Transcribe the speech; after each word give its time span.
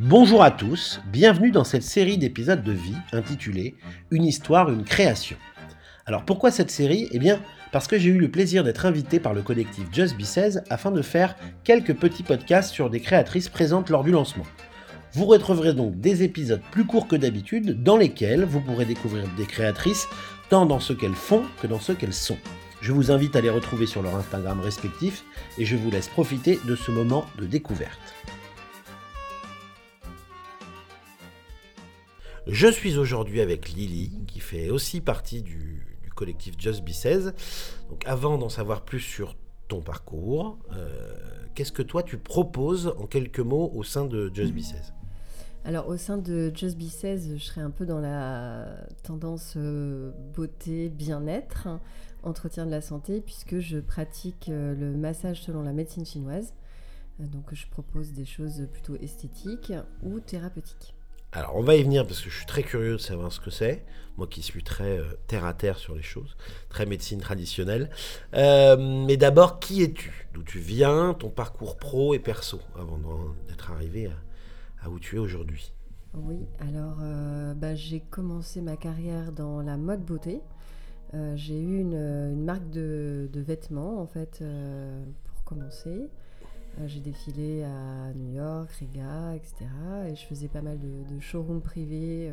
Bonjour 0.00 0.44
à 0.44 0.52
tous, 0.52 1.00
bienvenue 1.10 1.50
dans 1.50 1.64
cette 1.64 1.82
série 1.82 2.18
d'épisodes 2.18 2.62
de 2.62 2.70
vie 2.70 2.94
intitulée 3.10 3.74
Une 4.12 4.24
histoire, 4.24 4.70
une 4.70 4.84
création. 4.84 5.36
Alors 6.06 6.24
pourquoi 6.24 6.52
cette 6.52 6.70
série? 6.70 7.08
Eh 7.10 7.18
bien 7.18 7.40
parce 7.72 7.88
que 7.88 7.98
j'ai 7.98 8.10
eu 8.10 8.18
le 8.18 8.30
plaisir 8.30 8.62
d'être 8.62 8.86
invité 8.86 9.18
par 9.18 9.34
le 9.34 9.42
collectif 9.42 9.86
Just 9.92 10.16
Be 10.16 10.22
16 10.22 10.62
afin 10.70 10.92
de 10.92 11.02
faire 11.02 11.34
quelques 11.64 11.94
petits 11.96 12.22
podcasts 12.22 12.72
sur 12.72 12.90
des 12.90 13.00
créatrices 13.00 13.48
présentes 13.48 13.90
lors 13.90 14.04
du 14.04 14.12
lancement. 14.12 14.46
Vous 15.14 15.24
retrouverez 15.24 15.74
donc 15.74 15.98
des 15.98 16.22
épisodes 16.22 16.62
plus 16.70 16.84
courts 16.84 17.08
que 17.08 17.16
d'habitude 17.16 17.82
dans 17.82 17.96
lesquels 17.96 18.44
vous 18.44 18.60
pourrez 18.60 18.84
découvrir 18.84 19.24
des 19.36 19.46
créatrices 19.46 20.06
tant 20.48 20.64
dans 20.64 20.78
ce 20.78 20.92
qu'elles 20.92 21.16
font 21.16 21.42
que 21.60 21.66
dans 21.66 21.80
ce 21.80 21.90
qu'elles 21.90 22.14
sont. 22.14 22.38
Je 22.80 22.92
vous 22.92 23.10
invite 23.10 23.34
à 23.34 23.40
les 23.40 23.50
retrouver 23.50 23.86
sur 23.86 24.02
leur 24.02 24.14
Instagram 24.14 24.60
respectif 24.60 25.24
et 25.58 25.64
je 25.64 25.74
vous 25.74 25.90
laisse 25.90 26.06
profiter 26.06 26.60
de 26.68 26.76
ce 26.76 26.92
moment 26.92 27.26
de 27.36 27.46
découverte. 27.46 27.98
Je 32.50 32.66
suis 32.66 32.96
aujourd'hui 32.96 33.42
avec 33.42 33.68
Lily, 33.68 34.10
qui 34.26 34.40
fait 34.40 34.70
aussi 34.70 35.02
partie 35.02 35.42
du, 35.42 35.86
collectif 36.16 36.54
Just 36.58 36.82
Be 36.82 36.92
16. 36.92 37.34
Donc 37.90 38.06
avant 38.06 38.38
d'en 38.38 38.48
savoir 38.48 38.86
plus 38.86 39.00
sur 39.00 39.36
ton 39.68 39.82
parcours, 39.82 40.58
euh, 40.72 41.12
qu'est-ce 41.54 41.72
que 41.72 41.82
toi 41.82 42.02
tu 42.02 42.16
proposes 42.16 42.94
en 42.98 43.06
quelques 43.06 43.40
mots 43.40 43.70
au 43.74 43.84
sein 43.84 44.06
de 44.06 44.30
Just 44.34 44.54
Be 44.54 44.60
16 44.60 44.94
alors 45.64 45.88
au 45.88 45.98
sein 45.98 46.16
de 46.16 46.50
Just 46.54 46.78
Be 46.78 46.84
16, 46.84 47.36
je 47.36 47.44
serai 47.44 47.60
un 47.60 47.70
peu 47.70 47.84
dans 47.84 47.98
la 47.98 48.64
tendance 49.02 49.54
euh, 49.56 50.12
beauté, 50.34 50.88
bien-être, 50.88 51.68
entretien 52.22 52.64
de 52.64 52.70
la 52.70 52.80
santé, 52.80 53.20
puisque 53.20 53.58
je 53.58 53.78
pratique 53.78 54.48
euh, 54.48 54.74
le 54.74 54.96
massage 54.96 55.42
selon 55.42 55.62
la 55.62 55.72
médecine 55.72 56.06
chinoise. 56.06 56.54
Donc 57.18 57.52
je 57.52 57.66
propose 57.66 58.12
des 58.12 58.24
choses 58.24 58.66
plutôt 58.72 58.96
esthétiques 58.96 59.72
ou 60.02 60.20
thérapeutiques. 60.20 60.94
Alors 61.32 61.56
on 61.56 61.62
va 61.62 61.76
y 61.76 61.82
venir 61.82 62.06
parce 62.06 62.20
que 62.20 62.30
je 62.30 62.36
suis 62.36 62.46
très 62.46 62.62
curieux 62.62 62.92
de 62.92 62.98
savoir 62.98 63.32
ce 63.32 63.40
que 63.40 63.50
c'est. 63.50 63.84
Moi 64.16 64.26
qui 64.26 64.42
suis 64.42 64.64
très 64.64 64.98
terre 65.28 65.44
à 65.44 65.54
terre 65.54 65.78
sur 65.78 65.94
les 65.94 66.02
choses, 66.02 66.36
très 66.68 66.86
médecine 66.86 67.20
traditionnelle. 67.20 67.90
mais 68.32 69.16
d'abord, 69.16 69.60
qui 69.60 69.82
es-tu? 69.82 70.28
D'où 70.34 70.42
tu 70.42 70.58
viens? 70.58 71.14
Ton 71.14 71.30
parcours 71.30 71.76
pro 71.76 72.14
et 72.14 72.18
perso 72.18 72.60
avant 72.76 72.98
d'être 73.46 73.70
arrivé 73.70 74.10
à, 74.82 74.90
où 74.90 74.98
tu 74.98 75.16
es 75.16 75.18
aujourd'hui? 75.18 75.72
Oui, 76.14 76.46
alors 76.58 76.98
euh, 77.02 77.54
bah, 77.54 77.74
j'ai 77.74 78.00
commencé 78.00 78.60
ma 78.60 78.76
carrière 78.76 79.32
dans 79.32 79.60
la 79.60 79.76
mode 79.76 80.04
beauté. 80.04 80.40
Euh, 81.14 81.34
j'ai 81.36 81.58
eu 81.60 81.80
une, 81.80 82.44
marque 82.44 82.68
de, 82.70 83.28
vêtements 83.34 84.00
en 84.00 84.06
fait 84.06 84.40
euh, 84.42 85.04
pour 85.24 85.44
commencer. 85.44 86.08
J'ai 86.86 87.00
défilé 87.00 87.64
à 87.64 88.12
New 88.14 88.34
York, 88.34 88.70
Riga, 88.72 89.34
etc. 89.34 89.66
Et 90.08 90.14
je 90.14 90.26
faisais 90.26 90.48
pas 90.48 90.62
mal 90.62 90.78
de, 90.78 91.20
showrooms 91.20 91.60
privés 91.60 92.32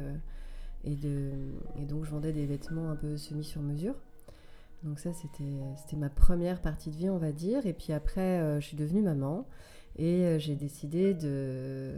et, 0.83 0.95
de, 0.95 1.31
et 1.80 1.86
donc 1.86 2.05
je 2.05 2.11
vendais 2.11 2.31
des 2.31 2.45
vêtements 2.45 2.89
un 2.89 2.95
peu 2.95 3.17
semi 3.17 3.44
sur 3.44 3.61
mesure. 3.61 3.95
Donc 4.83 5.00
ça, 5.00 5.11
c'était 5.13 5.95
ma 5.95 6.09
première 6.09 6.61
partie 6.61 6.91
de 6.91 6.95
vie, 6.95 7.09
on 7.09 7.17
va 7.17 7.31
dire. 7.31 7.66
Et 7.66 7.73
puis 7.73 7.91
après, 7.91 8.59
je 8.61 8.66
suis 8.66 8.78
devenue 8.78 9.02
maman. 9.02 9.47
Et 9.97 10.38
j'ai 10.39 10.56
décidé 10.56 11.13
de, 11.13 11.94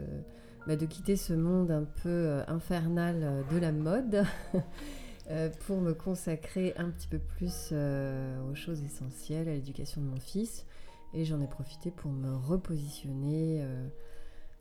bah, 0.68 0.76
de 0.76 0.84
quitter 0.84 1.16
ce 1.16 1.32
monde 1.32 1.70
un 1.70 1.84
peu 1.84 2.10
euh, 2.10 2.42
infernal 2.46 3.20
euh, 3.22 3.42
de 3.50 3.58
la 3.58 3.72
mode 3.72 4.22
euh, 5.30 5.48
pour 5.66 5.80
me 5.80 5.94
consacrer 5.94 6.74
un 6.76 6.90
petit 6.90 7.08
peu 7.08 7.18
plus 7.18 7.72
aux 7.72 8.54
choses 8.54 8.82
essentielles, 8.84 9.48
à 9.48 9.52
l'éducation 9.52 10.02
de 10.02 10.06
mon 10.08 10.20
fils. 10.20 10.66
Et 11.14 11.24
j'en 11.24 11.40
ai 11.40 11.46
profité 11.46 11.90
pour 11.90 12.10
me 12.10 12.36
repositionner 12.36 13.64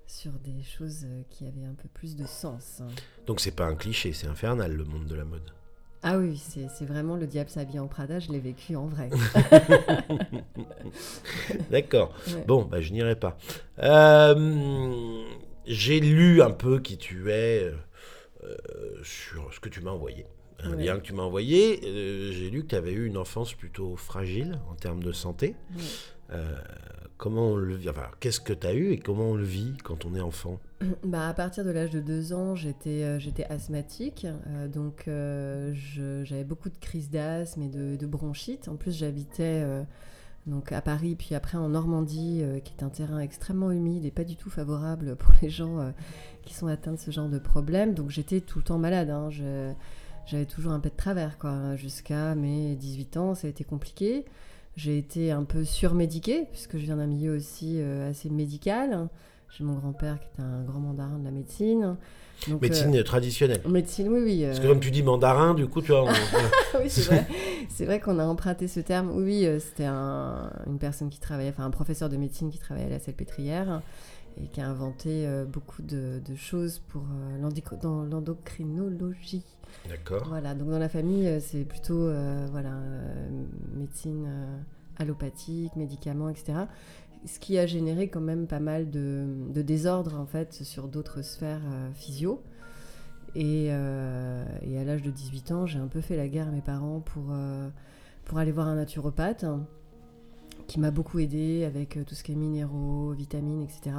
sur 0.06 0.32
des 0.32 0.64
choses 0.64 1.06
qui 1.30 1.46
avaient 1.46 1.66
un 1.66 1.74
peu 1.74 1.90
plus 1.94 2.16
de 2.16 2.26
sens. 2.26 2.82
Donc 3.26 3.42
c'est 3.42 3.52
pas 3.52 3.66
un 3.66 3.76
cliché, 3.76 4.14
c'est 4.14 4.28
infernal 4.28 4.74
le 4.74 4.86
monde 4.86 5.06
de 5.06 5.16
la 5.16 5.26
mode. 5.26 5.52
Ah 6.04 6.20
oui, 6.20 6.38
c'est 6.38 6.86
vraiment 6.86 7.16
le 7.16 7.28
diable 7.28 7.50
s'habille 7.50 7.80
en 7.80 7.88
Prada, 7.88 8.20
je 8.20 8.32
l'ai 8.32 8.40
vécu 8.40 8.76
en 8.76 8.86
vrai. 8.86 9.10
D'accord. 11.72 12.14
Bon, 12.48 12.64
bah, 12.64 12.82
je 12.82 12.94
n'irai 12.94 13.16
pas. 13.16 13.38
Euh, 13.80 15.24
j'ai 15.66 16.00
lu 16.00 16.42
un 16.42 16.52
peu 16.52 16.80
qui 16.80 16.98
tu 16.98 17.32
es 17.32 17.64
euh, 17.64 17.74
euh, 18.44 19.04
sur 19.04 19.54
ce 19.54 19.60
que 19.60 19.70
tu 19.70 19.82
m'as 19.82 19.92
envoyé. 19.92 20.26
Un 20.64 20.76
lien 20.76 20.98
que 20.98 21.04
tu 21.04 21.14
m'as 21.14 21.24
envoyé. 21.24 21.80
Euh, 21.84 22.32
j'ai 22.32 22.50
lu 22.50 22.64
que 22.64 22.70
tu 22.70 22.76
avais 22.76 22.92
eu 22.92 23.06
une 23.06 23.18
enfance 23.18 23.54
plutôt 23.54 23.96
fragile 23.96 24.60
en 24.72 24.76
termes 24.76 25.04
de 25.04 25.12
santé. 25.12 25.56
Comment 27.18 27.50
on 27.50 27.56
le 27.56 27.76
vit 27.76 27.90
enfin, 27.90 28.08
Qu'est-ce 28.20 28.40
que 28.40 28.54
tu 28.54 28.68
as 28.68 28.74
eu 28.74 28.92
et 28.92 29.00
comment 29.00 29.32
on 29.32 29.36
le 29.36 29.44
vit 29.44 29.76
quand 29.84 30.06
on 30.06 30.16
est 30.16 30.22
enfant? 30.22 30.60
Bah, 31.04 31.28
À 31.28 31.34
partir 31.34 31.64
de 31.66 31.72
l'âge 31.72 31.92
de 31.92 32.00
2 32.00 32.34
ans, 32.34 32.56
j'étais 32.56 33.20
j'étais 33.20 33.46
asthmatique. 33.46 34.28
donc 34.72 35.06
j'avais 35.06 36.44
beaucoup 36.44 36.70
de 36.70 36.78
crises 36.78 37.10
d'asthme 37.10 37.62
et 37.64 37.70
de, 37.70 38.06
bronchite. 38.06 38.68
En 38.68 38.76
plus, 38.76 38.98
j'habitais 38.98 39.64
donc 40.48 40.72
à 40.72 40.82
Paris, 40.82 41.16
puis 41.16 41.36
après 41.36 41.58
en 41.58 41.70
Normandie, 41.70 42.40
euh, 42.42 42.60
qui 42.62 42.74
est 42.74 42.84
un 42.84 42.90
terrain 42.90 43.20
extrêmement 43.20 43.70
humide 43.70 44.06
et 44.06 44.12
pas 44.12 44.24
du 44.24 44.38
tout 44.38 44.50
favorable 44.50 45.18
pour 45.18 45.34
les 45.42 45.50
gens 45.50 45.80
euh, 45.80 45.92
qui 46.44 46.54
sont 46.54 46.68
atteints 46.68 46.94
de 46.94 47.00
ce 47.00 47.12
genre 47.12 47.28
de 47.28 47.38
problème. 47.38 47.94
Donc 47.94 48.10
j'étais 48.10 48.40
tout 48.40 48.60
le 48.60 48.64
temps 48.64 48.78
malade. 48.78 49.10
Hein. 49.10 49.30
J'avais 50.26 50.46
toujours 50.46 50.72
un 50.72 50.80
peu 50.80 50.90
de 50.90 50.96
travers, 50.96 51.38
quoi. 51.38 51.76
Jusqu'à 51.76 52.34
mes 52.36 52.76
18 52.76 53.18
ans, 53.18 53.36
ça 53.36 53.48
a 53.48 53.50
été 53.50 53.64
compliqué. 53.64 54.26
J'ai 54.78 54.98
été 54.98 55.32
un 55.32 55.44
peu 55.44 55.66
surmédiquée, 55.66 56.46
puisque 56.52 56.78
je 56.78 56.84
viens 56.84 56.96
d'un 56.96 57.08
milieu 57.08 57.36
aussi 57.36 57.82
euh, 57.82 58.10
assez 58.10 58.30
médical. 58.30 59.10
J'ai 59.50 59.66
mon 59.66 59.74
grand-père 59.74 60.20
qui 60.20 60.28
était 60.28 60.44
un 60.44 60.64
grand 60.64 60.80
mandarin 60.80 61.20
de 61.20 61.26
la 61.26 61.32
médecine 61.32 61.98
médecine 62.62 62.96
euh, 62.96 63.04
traditionnelle. 63.04 63.62
Médecine, 63.68 64.08
oui, 64.10 64.22
oui. 64.24 64.44
Euh. 64.44 64.50
Parce 64.50 64.60
que 64.60 64.68
comme 64.68 64.80
tu 64.80 64.92
dis 64.92 65.04
mandarin, 65.04 65.54
du 65.54 65.68
coup, 65.68 65.82
tu 65.82 65.92
vois. 65.92 66.06
oui, 66.80 66.90
c'est 66.90 67.06
vrai. 67.06 67.26
C'est 67.70 67.86
vrai 67.86 68.00
qu'on 68.00 68.20
a 68.20 68.26
emprunté 68.26 68.68
ce 68.68 68.80
terme. 68.80 69.12
Oui, 69.14 69.46
euh, 69.46 69.60
c'était 69.60 69.86
une 69.86 70.80
personne 70.80 71.10
qui 71.10 71.20
travaillait, 71.20 71.50
enfin 71.50 71.66
un 71.66 71.72
professeur 71.72 72.10
de 72.10 72.18
médecine 72.18 72.50
qui 72.50 72.60
travaillait 72.60 72.88
à 72.88 72.92
la 72.92 73.00
Salpêtrière 73.00 73.82
et 74.44 74.48
qui 74.48 74.62
a 74.62 74.68
inventé 74.68 75.28
beaucoup 75.48 75.82
de, 75.82 76.22
choses 76.36 76.80
pour 76.80 77.04
dans 77.82 78.04
l'endocrinologie. 78.04 79.46
D'accord. 79.90 80.26
Voilà, 80.28 80.54
donc 80.54 80.70
dans 80.70 80.80
la 80.80 80.90
famille, 80.90 81.42
c'est 81.42 81.64
plutôt 81.64 82.10
voilà, 82.52 82.74
médecine 83.76 84.28
allopathique, 84.98 85.76
médicaments, 85.76 86.30
etc 86.30 86.66
ce 87.26 87.40
qui 87.40 87.58
a 87.58 87.66
généré 87.66 88.08
quand 88.08 88.22
même 88.22 88.48
pas 88.48 88.60
mal 88.60 88.90
de, 88.90 89.26
désordres 89.56 90.20
en 90.20 90.26
fait 90.26 90.54
sur 90.64 90.88
d'autres 90.88 91.22
sphères 91.22 91.62
euh, 91.66 91.92
physio. 91.94 92.42
Euh, 93.36 94.46
et, 94.62 94.80
à 94.80 94.84
l'âge 94.84 95.04
de 95.04 95.12
18 95.12 95.52
ans, 95.52 95.66
j'ai 95.66 95.78
un 95.78 95.88
peu 95.88 96.02
fait 96.02 96.18
la 96.18 96.28
guerre 96.28 96.48
à 96.48 96.52
mes 96.52 96.62
parents 96.62 97.02
pour, 97.02 97.26
euh, 97.32 97.70
pour 98.26 98.40
aller 98.40 98.52
voir 98.52 98.68
un 98.68 98.76
naturopathe 98.76 99.46
qui 100.68 100.80
m'a 100.80 100.92
beaucoup 100.92 101.20
aidé 101.20 101.64
avec 101.64 102.00
tout 102.06 102.16
ce 102.16 102.24
qui 102.24 102.34
est 102.34 102.36
minéraux, 102.36 103.12
vitamines, 103.12 103.62
etc. 103.62 103.96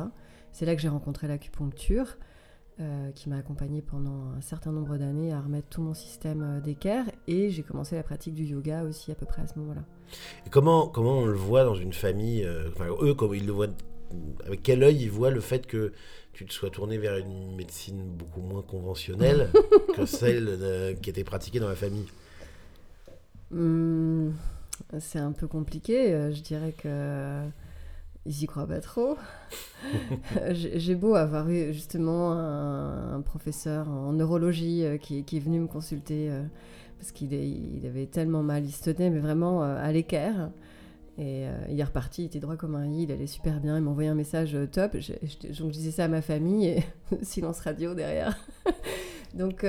C'est 0.53 0.67
là 0.67 0.75
que 0.77 0.83
j'ai 0.83 0.89
rencontré 0.89 1.29
l'acupuncture. 1.29 2.19
qui 3.15 3.29
m'a 3.29 3.39
accompagné 3.39 3.83
pendant 3.83 4.31
un 4.37 4.41
certain 4.41 4.71
nombre 4.71 4.97
d'années 4.99 5.33
à 5.33 5.41
remettre 5.41 5.69
tout 5.69 5.83
mon 5.83 5.95
système 5.95 6.61
d'équerre 6.63 7.07
et 7.27 7.51
j'ai 7.51 7.65
commencé 7.65 7.97
la 7.97 8.05
pratique 8.05 8.35
du 8.35 8.45
yoga 8.45 8.85
aussi 8.85 9.11
à 9.11 9.17
peu 9.17 9.27
près 9.27 9.43
à 9.43 9.47
ce 9.49 9.59
moment-là. 9.59 9.83
Et 10.47 10.51
comment, 10.51 10.89
comment 10.89 11.19
on 11.19 11.27
le 11.27 11.37
voit 11.37 11.65
dans 11.65 11.75
une 11.75 11.93
famille 11.93 12.45
euh, 12.45 12.69
enfin, 12.73 12.87
Eux, 13.01 13.15
comment 13.15 13.35
ils 13.35 13.47
le 13.47 13.53
voient 13.53 13.69
Avec 14.45 14.63
quel 14.63 14.83
œil 14.83 15.03
ils 15.03 15.11
voient 15.11 15.31
le 15.31 15.41
fait 15.41 15.67
que 15.67 15.93
tu 16.33 16.47
te 16.47 16.53
sois 16.53 16.71
tourné 16.71 16.99
vers 16.99 17.17
une 17.17 17.55
médecine 17.57 18.03
beaucoup 18.03 18.41
moins 18.41 18.63
conventionnelle 18.63 19.51
que 19.97 20.07
celle 20.07 20.49
euh, 20.49 20.95
qui 20.95 21.11
était 21.11 21.25
pratiquée 21.25 21.61
dans 21.61 21.69
la 21.69 21.75
famille? 21.75 22.07
Hmm, 23.51 24.31
C'est 25.01 25.19
un 25.19 25.33
peu 25.33 25.47
compliqué. 25.47 26.13
Euh, 26.13 26.33
je 26.33 26.43
dirais 26.43 26.73
que 26.73 27.43
ils 28.27 28.43
y 28.43 28.47
croient 28.47 28.67
pas 28.67 28.81
trop. 28.81 29.17
J'ai 30.53 30.95
beau 30.95 31.15
avoir 31.15 31.49
eu 31.49 31.73
justement 31.73 32.33
un, 32.33 33.21
professeur 33.23 33.89
en 33.89 34.13
neurologie 34.13 34.85
qui, 35.01 35.25
qui, 35.25 35.39
est 35.39 35.41
venu 35.41 35.61
me 35.61 35.67
consulter 35.67 36.31
parce 36.99 37.13
qu'il 37.13 37.33
il 37.33 37.87
avait 37.87 38.07
tellement 38.07 38.43
mal, 38.43 38.65
il 38.65 38.73
se 38.73 38.91
tenait 38.91 39.11
mais 39.11 39.21
vraiment 39.21 39.63
euh, 39.63 39.77
à 39.83 39.93
l'équerre. 39.93 40.51
Et 41.17 41.49
euh, 41.49 41.57
il 41.69 41.81
est 41.81 41.85
reparti, 41.85 42.23
il 42.23 42.27
était 42.27 42.39
droit 42.39 42.57
comme 42.57 42.77
un 42.77 42.87
i, 42.87 43.03
il 43.03 43.11
allait 43.11 43.27
super 43.27 43.59
bien, 43.59 43.77
il 43.77 43.83
m'a 43.83 43.91
envoyé 43.91 44.09
un 44.09 44.15
message 44.15 44.55
euh, 44.55 44.67
top. 44.67 44.99
Je, 45.01 45.15
je, 45.51 45.65
disais 45.65 45.91
ça 45.91 46.05
à 46.05 46.09
ma 46.09 46.23
famille 46.23 46.67
et 46.67 46.85
silence 47.23 47.61
radio 47.61 47.95
derrière. 47.95 48.39
Donc 49.35 49.65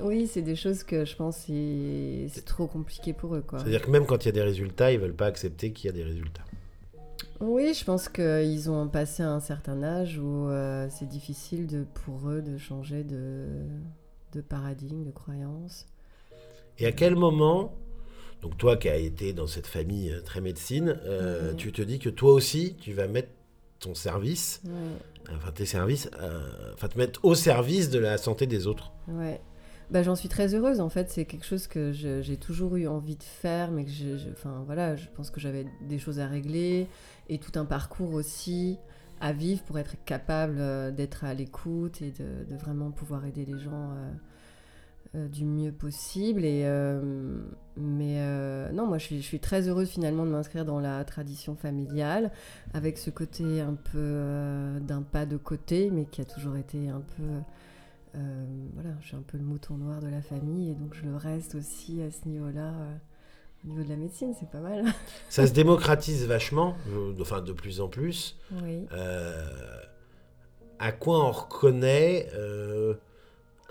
oui, 0.00 0.26
c'est 0.26 0.42
des 0.42 0.56
choses 0.56 0.82
que 0.82 1.04
je 1.04 1.14
pense 1.16 1.36
c'est 1.46 2.44
trop 2.44 2.66
compliqué 2.66 3.12
pour 3.12 3.34
eux. 3.34 3.44
C'est-à-dire 3.50 3.82
que 3.82 3.90
même 3.90 4.06
quand 4.06 4.24
il 4.24 4.26
y 4.26 4.28
a 4.30 4.32
des 4.32 4.42
résultats, 4.42 4.92
ils 4.92 4.98
veulent 4.98 5.14
pas 5.14 5.26
accepter 5.26 5.72
qu'il 5.72 5.86
y 5.86 5.90
a 5.90 5.92
des 5.92 6.04
résultats. 6.04 6.44
Oui, 7.40 7.74
je 7.74 7.84
pense 7.84 8.08
qu'ils 8.08 8.70
ont 8.70 8.88
passé 8.88 9.22
un 9.22 9.40
certain 9.40 9.82
âge 9.82 10.18
où 10.18 10.48
c'est 10.90 11.08
difficile 11.08 11.66
de, 11.66 11.84
pour 12.04 12.30
eux 12.30 12.42
de 12.42 12.58
changer 12.58 13.04
de, 13.04 13.46
de 14.32 14.40
paradigme, 14.40 15.04
de 15.04 15.10
croyance. 15.10 15.86
Et 16.78 16.86
à 16.86 16.92
quel 16.92 17.14
moment, 17.14 17.74
donc 18.42 18.56
toi 18.58 18.76
qui 18.76 18.88
as 18.88 18.96
été 18.96 19.32
dans 19.32 19.46
cette 19.46 19.66
famille 19.66 20.10
euh, 20.10 20.20
très 20.20 20.40
médecine, 20.40 20.98
euh, 21.04 21.54
tu 21.54 21.72
te 21.72 21.82
dis 21.82 21.98
que 21.98 22.08
toi 22.08 22.32
aussi, 22.32 22.76
tu 22.80 22.92
vas 22.92 23.06
mettre 23.06 23.28
ton 23.84 23.94
service, 23.94 24.60
Ouais. 24.64 25.32
enfin 25.36 25.50
tes 25.52 25.66
services, 25.66 26.08
euh, 26.20 26.72
enfin 26.74 26.88
te 26.88 26.98
mettre 26.98 27.20
au 27.24 27.34
service 27.34 27.90
de 27.90 27.98
la 27.98 28.16
santé 28.18 28.46
des 28.46 28.66
autres. 28.66 28.92
Ouais. 29.08 29.40
Bah, 29.90 30.02
j'en 30.02 30.16
suis 30.16 30.28
très 30.30 30.54
heureuse 30.54 30.80
en 30.80 30.88
fait. 30.88 31.10
C'est 31.10 31.26
quelque 31.26 31.44
chose 31.44 31.66
que 31.66 31.92
j'ai 31.92 32.36
toujours 32.38 32.76
eu 32.76 32.88
envie 32.88 33.16
de 33.16 33.22
faire, 33.22 33.70
mais 33.70 33.84
que 33.84 33.90
je, 33.90 34.16
je- 34.16 34.30
enfin 34.30 34.62
voilà, 34.66 34.96
je 34.96 35.06
pense 35.14 35.30
que 35.30 35.40
j'avais 35.40 35.66
des 35.88 35.98
choses 35.98 36.18
à 36.20 36.26
régler 36.26 36.88
et 37.28 37.38
tout 37.38 37.52
un 37.58 37.66
parcours 37.66 38.12
aussi 38.14 38.78
à 39.20 39.32
vivre 39.32 39.62
pour 39.62 39.78
être 39.78 39.94
capable 40.06 40.56
euh, 40.58 40.90
d'être 40.90 41.24
à 41.24 41.34
l'écoute 41.34 42.00
et 42.02 42.10
de, 42.10 42.44
de 42.50 42.56
vraiment 42.56 42.90
pouvoir 42.90 43.24
aider 43.26 43.44
les 43.44 43.58
gens 43.58 43.90
euh, 43.92 44.10
euh, 45.16 45.28
du 45.28 45.44
mieux 45.44 45.70
possible. 45.70 46.44
Et 46.44 46.62
euh, 46.64 47.38
mais 47.76 48.16
euh, 48.18 48.72
non, 48.72 48.86
moi 48.86 48.98
je 48.98 49.04
suis, 49.04 49.22
je 49.22 49.26
suis 49.26 49.38
très 49.38 49.68
heureuse 49.68 49.88
finalement 49.88 50.24
de 50.24 50.30
m'inscrire 50.30 50.64
dans 50.64 50.80
la 50.80 51.04
tradition 51.04 51.54
familiale 51.54 52.32
avec 52.72 52.98
ce 52.98 53.10
côté 53.10 53.60
un 53.60 53.74
peu 53.74 54.80
d'un 54.80 55.02
pas 55.02 55.24
de 55.24 55.36
côté, 55.36 55.90
mais 55.92 56.06
qui 56.06 56.20
a 56.20 56.24
toujours 56.24 56.56
été 56.56 56.88
un 56.88 57.02
peu 57.16 57.22
voilà, 58.74 58.90
je 59.00 59.08
suis 59.08 59.16
un 59.16 59.24
peu 59.26 59.38
le 59.38 59.44
mouton 59.44 59.76
noir 59.76 60.00
de 60.00 60.08
la 60.08 60.22
famille 60.22 60.70
et 60.70 60.74
donc 60.74 60.94
je 60.94 61.04
le 61.04 61.16
reste 61.16 61.54
aussi 61.56 62.00
à 62.02 62.10
ce 62.10 62.28
niveau-là. 62.28 62.72
au 63.64 63.68
niveau 63.68 63.82
de 63.82 63.88
la 63.88 63.96
médecine, 63.96 64.34
c'est 64.38 64.50
pas 64.50 64.60
mal. 64.60 64.84
Ça 65.28 65.46
se 65.46 65.52
démocratise 65.52 66.26
vachement, 66.26 66.76
enfin 67.20 67.40
de 67.40 67.52
plus 67.52 67.80
en 67.80 67.88
plus. 67.88 68.36
oui. 68.62 68.86
À 70.80 70.90
quoi 70.90 71.24
on 71.24 71.30
reconnaît 71.30 72.28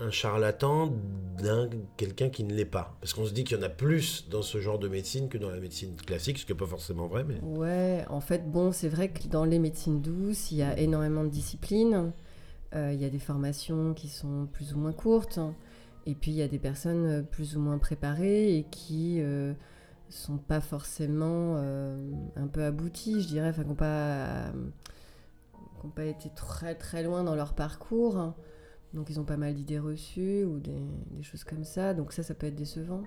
un 0.00 0.10
charlatan 0.10 0.92
d'un 1.38 1.68
quelqu'un 1.96 2.28
qui 2.28 2.44
ne 2.44 2.52
l'est 2.52 2.64
pas 2.64 2.96
Parce 3.00 3.12
qu'on 3.12 3.26
se 3.26 3.32
dit 3.32 3.44
qu'il 3.44 3.56
y 3.56 3.60
en 3.60 3.62
a 3.62 3.68
plus 3.68 4.28
dans 4.28 4.42
ce 4.42 4.58
genre 4.58 4.78
de 4.78 4.88
médecine 4.88 5.28
que 5.28 5.38
dans 5.38 5.50
la 5.50 5.60
médecine 5.60 5.94
classique, 5.96 6.38
ce 6.38 6.46
qui 6.46 6.52
n'est 6.52 6.58
pas 6.58 6.66
forcément 6.66 7.06
vrai, 7.06 7.24
mais... 7.24 7.40
Ouais, 7.42 8.04
en 8.08 8.20
fait, 8.20 8.50
bon, 8.50 8.72
c'est 8.72 8.88
vrai 8.88 9.08
que 9.08 9.28
dans 9.28 9.44
les 9.44 9.58
médecines 9.58 10.00
douces, 10.00 10.50
il 10.50 10.58
y 10.58 10.62
a 10.62 10.76
énormément 10.78 11.24
de 11.24 11.30
disciplines. 11.30 12.12
Euh, 12.74 12.92
il 12.92 13.00
y 13.00 13.04
a 13.04 13.10
des 13.10 13.20
formations 13.20 13.94
qui 13.94 14.08
sont 14.08 14.48
plus 14.52 14.74
ou 14.74 14.78
moins 14.78 14.92
courtes. 14.92 15.38
Et 16.06 16.14
puis, 16.14 16.32
il 16.32 16.36
y 16.36 16.42
a 16.42 16.48
des 16.48 16.58
personnes 16.58 17.06
euh, 17.06 17.22
plus 17.22 17.56
ou 17.56 17.60
moins 17.60 17.78
préparées 17.78 18.56
et 18.56 18.64
qui 18.64 19.20
euh, 19.20 19.54
sont 20.10 20.36
pas 20.36 20.60
forcément 20.60 21.54
euh, 21.56 21.96
un 22.36 22.46
peu 22.46 22.64
abouties, 22.64 23.22
je 23.22 23.28
dirais, 23.28 23.48
enfin, 23.48 23.62
qui 23.62 23.68
n'ont 23.68 23.74
pas, 23.74 24.52
pas 25.94 26.04
été 26.04 26.30
très 26.34 26.74
très 26.74 27.02
loin 27.02 27.24
dans 27.24 27.34
leur 27.34 27.54
parcours. 27.54 28.34
Donc, 28.94 29.10
ils 29.10 29.18
ont 29.20 29.24
pas 29.24 29.36
mal 29.36 29.54
d'idées 29.54 29.78
reçues 29.78 30.44
ou 30.44 30.58
des, 30.58 30.82
des 31.10 31.22
choses 31.22 31.44
comme 31.44 31.64
ça. 31.64 31.94
Donc, 31.94 32.12
ça, 32.12 32.22
ça 32.22 32.34
peut 32.34 32.46
être 32.46 32.54
décevant. 32.54 33.02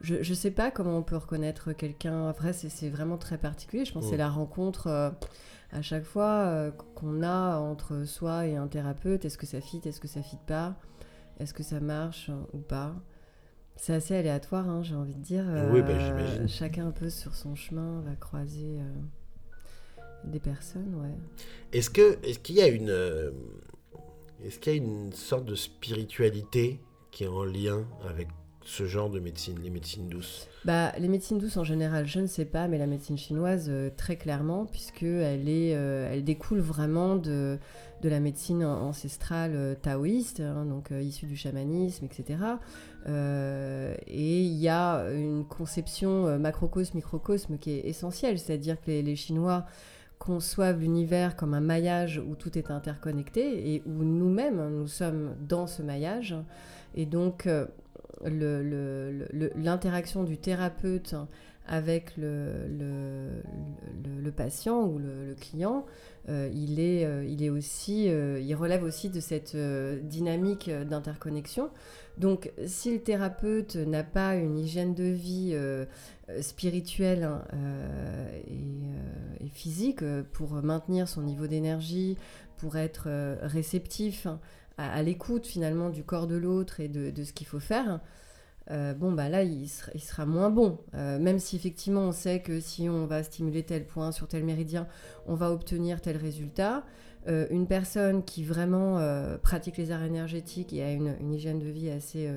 Je, 0.00 0.22
je 0.22 0.34
sais 0.34 0.50
pas 0.50 0.70
comment 0.70 0.98
on 0.98 1.02
peut 1.02 1.16
reconnaître 1.16 1.72
quelqu'un. 1.72 2.28
Après, 2.28 2.52
c'est 2.52 2.90
vraiment 2.90 3.16
très 3.16 3.38
particulier. 3.38 3.84
Je 3.84 3.92
pense 3.92 4.04
que 4.04 4.10
c'est 4.10 4.16
la 4.16 4.28
rencontre 4.28 4.88
euh, 4.88 5.10
à 5.72 5.82
chaque 5.82 6.04
fois 6.04 6.46
euh, 6.46 6.70
qu'on 6.94 7.22
a 7.22 7.56
entre 7.58 8.04
soi 8.04 8.46
et 8.46 8.56
un 8.56 8.66
thérapeute. 8.66 9.24
Est-ce 9.24 9.38
que 9.38 9.46
ça 9.46 9.60
fit 9.60 9.80
Est-ce 9.84 10.00
que 10.00 10.08
ça 10.08 10.20
fit 10.20 10.38
pas? 10.46 10.76
Est-ce 11.40 11.54
que 11.54 11.62
ça 11.62 11.80
marche 11.80 12.28
euh, 12.28 12.34
ou 12.52 12.58
pas? 12.58 12.94
C'est 13.76 13.94
assez 13.94 14.14
aléatoire, 14.14 14.68
hein, 14.68 14.82
j'ai 14.82 14.94
envie 14.94 15.14
de 15.14 15.22
dire. 15.22 15.44
Oui, 15.72 15.80
bah, 15.80 15.98
j'imagine. 15.98 16.48
Chacun 16.48 16.88
un 16.88 16.92
peu 16.92 17.08
sur 17.08 17.34
son 17.34 17.54
chemin 17.56 18.02
va 18.02 18.14
croiser 18.14 18.78
des 20.24 20.38
personnes, 20.38 20.94
ouais. 20.94 21.14
Est-ce 21.72 21.90
que 21.90 22.18
est-ce 22.24 22.38
qu'il 22.38 22.54
y 22.54 22.62
a 22.62 22.68
une 22.68 22.92
est-ce 24.44 24.58
qu'il 24.58 24.72
y 24.72 24.76
a 24.76 24.78
une 24.78 25.12
sorte 25.12 25.44
de 25.44 25.54
spiritualité 25.54 26.80
qui 27.10 27.24
est 27.24 27.28
en 27.28 27.44
lien 27.44 27.84
avec 28.08 28.28
ce 28.66 28.86
genre 28.86 29.10
de 29.10 29.20
médecine, 29.20 29.58
les 29.62 29.68
médecines 29.70 30.08
douces? 30.08 30.48
Bah, 30.64 30.92
les 30.98 31.08
médecines 31.08 31.38
douces 31.38 31.56
en 31.58 31.64
général, 31.64 32.06
je 32.06 32.20
ne 32.20 32.26
sais 32.26 32.46
pas, 32.46 32.66
mais 32.66 32.78
la 32.78 32.86
médecine 32.86 33.18
chinoise, 33.18 33.66
euh, 33.68 33.90
très 33.94 34.16
clairement, 34.16 34.64
puisque 34.64 35.02
elle, 35.02 35.48
est, 35.48 35.74
euh, 35.74 36.10
elle 36.10 36.24
découle 36.24 36.60
vraiment 36.60 37.16
de, 37.16 37.58
de 38.02 38.08
la 38.08 38.20
médecine 38.20 38.64
an- 38.64 38.88
ancestrale 38.88 39.52
euh, 39.54 39.74
taoïste, 39.74 40.40
hein, 40.40 40.64
donc 40.64 40.90
issue 40.98 41.26
du 41.26 41.36
chamanisme, 41.36 42.06
etc. 42.06 42.38
Et 44.06 44.40
il 44.42 44.54
y 44.54 44.68
a 44.68 45.04
une 45.10 45.44
conception 45.44 46.26
euh, 46.26 46.38
macrocosme, 46.38 46.96
microcosme 46.96 47.58
qui 47.58 47.72
est 47.72 47.86
essentielle, 47.86 48.38
c'est-à-dire 48.38 48.80
que 48.80 48.90
les 48.90 49.16
Chinois 49.16 49.66
conçoivent 50.18 50.80
l'univers 50.80 51.36
comme 51.36 51.54
un 51.54 51.60
maillage 51.60 52.22
où 52.26 52.34
tout 52.34 52.56
est 52.56 52.70
interconnecté 52.70 53.74
et 53.74 53.82
où 53.86 54.04
nous-mêmes, 54.04 54.68
nous 54.70 54.86
sommes 54.86 55.34
dans 55.40 55.66
ce 55.66 55.82
maillage. 55.82 56.34
Et 56.94 57.06
donc, 57.06 57.46
euh, 57.46 57.66
l'interaction 59.56 60.24
du 60.24 60.38
thérapeute 60.38 61.14
avec 61.66 62.16
le, 62.16 62.66
le- 62.68 63.42
le- 64.22 64.32
patient 64.32 64.82
ou 64.82 64.98
le, 64.98 65.34
client, 65.38 65.86
euh, 66.28 66.50
il, 66.52 66.80
est, 66.80 67.04
euh, 67.04 67.24
il 67.24 67.42
est 67.42 67.50
aussi, 67.50 68.08
euh, 68.08 68.40
il 68.40 68.54
relève 68.54 68.82
aussi 68.82 69.10
de 69.10 69.20
cette 69.20 69.56
dynamique 69.56 70.68
d'interconnexion. 70.70 71.70
Donc, 72.18 72.52
si 72.66 72.92
le 72.92 73.00
thérapeute 73.00 73.76
n'a 73.76 74.02
pas 74.02 74.34
une 74.34 74.58
hygiène 74.58 74.94
de 74.94 75.04
vie 75.04 75.56
spirituelle 76.40 77.24
hein, 77.24 77.42
et, 78.48 79.48
physique 79.48 80.04
pour 80.32 80.52
maintenir 80.54 81.08
son 81.08 81.22
niveau 81.22 81.46
d'énergie, 81.46 82.16
pour 82.56 82.76
être 82.76 83.08
réceptif 83.42 84.26
hein, 84.26 84.40
à, 84.78 85.02
l'écoute 85.02 85.46
finalement 85.46 85.90
du 85.90 86.02
corps 86.02 86.26
de 86.26 86.36
l'autre 86.36 86.80
et 86.80 86.88
de 86.88 87.24
ce 87.24 87.32
qu'il 87.32 87.46
faut 87.46 87.60
faire, 87.60 88.00
euh, 88.70 88.94
bon 88.94 89.12
bah 89.12 89.28
là 89.28 89.42
il 89.42 89.68
sera, 89.68 89.92
il 89.94 90.00
sera 90.00 90.26
moins 90.26 90.50
bon. 90.50 90.78
Euh, 90.94 91.18
même 91.18 91.38
si 91.38 91.56
effectivement 91.56 92.02
on 92.02 92.12
sait 92.12 92.40
que 92.40 92.60
si 92.60 92.88
on 92.88 93.06
va 93.06 93.22
stimuler 93.22 93.62
tel 93.62 93.84
point 93.86 94.12
sur 94.12 94.26
tel 94.28 94.44
méridien, 94.44 94.86
on 95.26 95.34
va 95.34 95.50
obtenir 95.50 96.00
tel 96.00 96.16
résultat. 96.16 96.84
Euh, 97.26 97.46
une 97.50 97.66
personne 97.66 98.22
qui 98.22 98.44
vraiment 98.44 98.98
pratique 99.42 99.76
les 99.78 99.90
arts 99.90 100.04
énergétiques 100.04 100.72
et 100.72 100.82
a 100.82 100.92
une, 100.92 101.14
une 101.20 101.32
hygiène 101.32 101.58
de 101.58 101.68
vie 101.68 101.90
assez, 101.90 102.28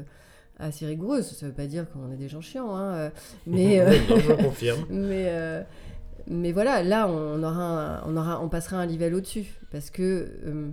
assez 0.59 0.85
rigoureuse, 0.85 1.25
ça 1.31 1.45
ne 1.45 1.51
veut 1.51 1.55
pas 1.55 1.67
dire 1.67 1.89
qu'on 1.89 2.11
est 2.11 2.15
des 2.17 2.29
gens 2.29 2.41
chiants, 2.41 2.75
hein, 2.75 3.11
mais, 3.45 3.79
euh, 3.81 3.91
je 3.91 4.33
confirme. 4.33 4.85
mais, 4.89 5.25
euh, 5.27 5.61
mais 6.27 6.51
voilà, 6.51 6.83
là, 6.83 7.07
on, 7.07 7.41
aura 7.43 7.99
un- 7.99 8.03
on, 8.05 8.17
aura, 8.17 8.41
on 8.41 8.49
passera 8.49 8.77
un 8.77 8.85
level 8.85 9.13
au-dessus. 9.15 9.45
Parce 9.71 9.89
que 9.89 10.29
euh, 10.45 10.69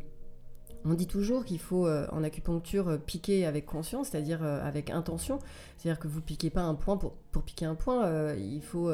on 0.85 0.95
dit 0.95 1.07
toujours 1.07 1.45
qu'il 1.45 1.59
faut, 1.59 1.87
euh, 1.87 2.07
en 2.13 2.23
acupuncture, 2.23 2.89
euh, 2.89 2.99
piquer 2.99 3.47
avec 3.47 3.65
conscience, 3.67 4.09
c'est-à-dire 4.09 4.43
euh, 4.43 4.67
avec 4.67 4.91
intention. 4.91 5.39
C'est-à-dire 5.77 5.99
que 5.99 6.09
vous 6.09 6.21
piquez 6.21 6.51
pas 6.51 6.63
un 6.63 6.75
point 6.75 6.97
pour, 6.97 7.13
pour 7.33 7.43
piquer 7.43 7.65
un 7.67 7.75
point. 7.75 8.05
euh, 8.07 8.37
il, 8.39 8.63
faut, 8.63 8.91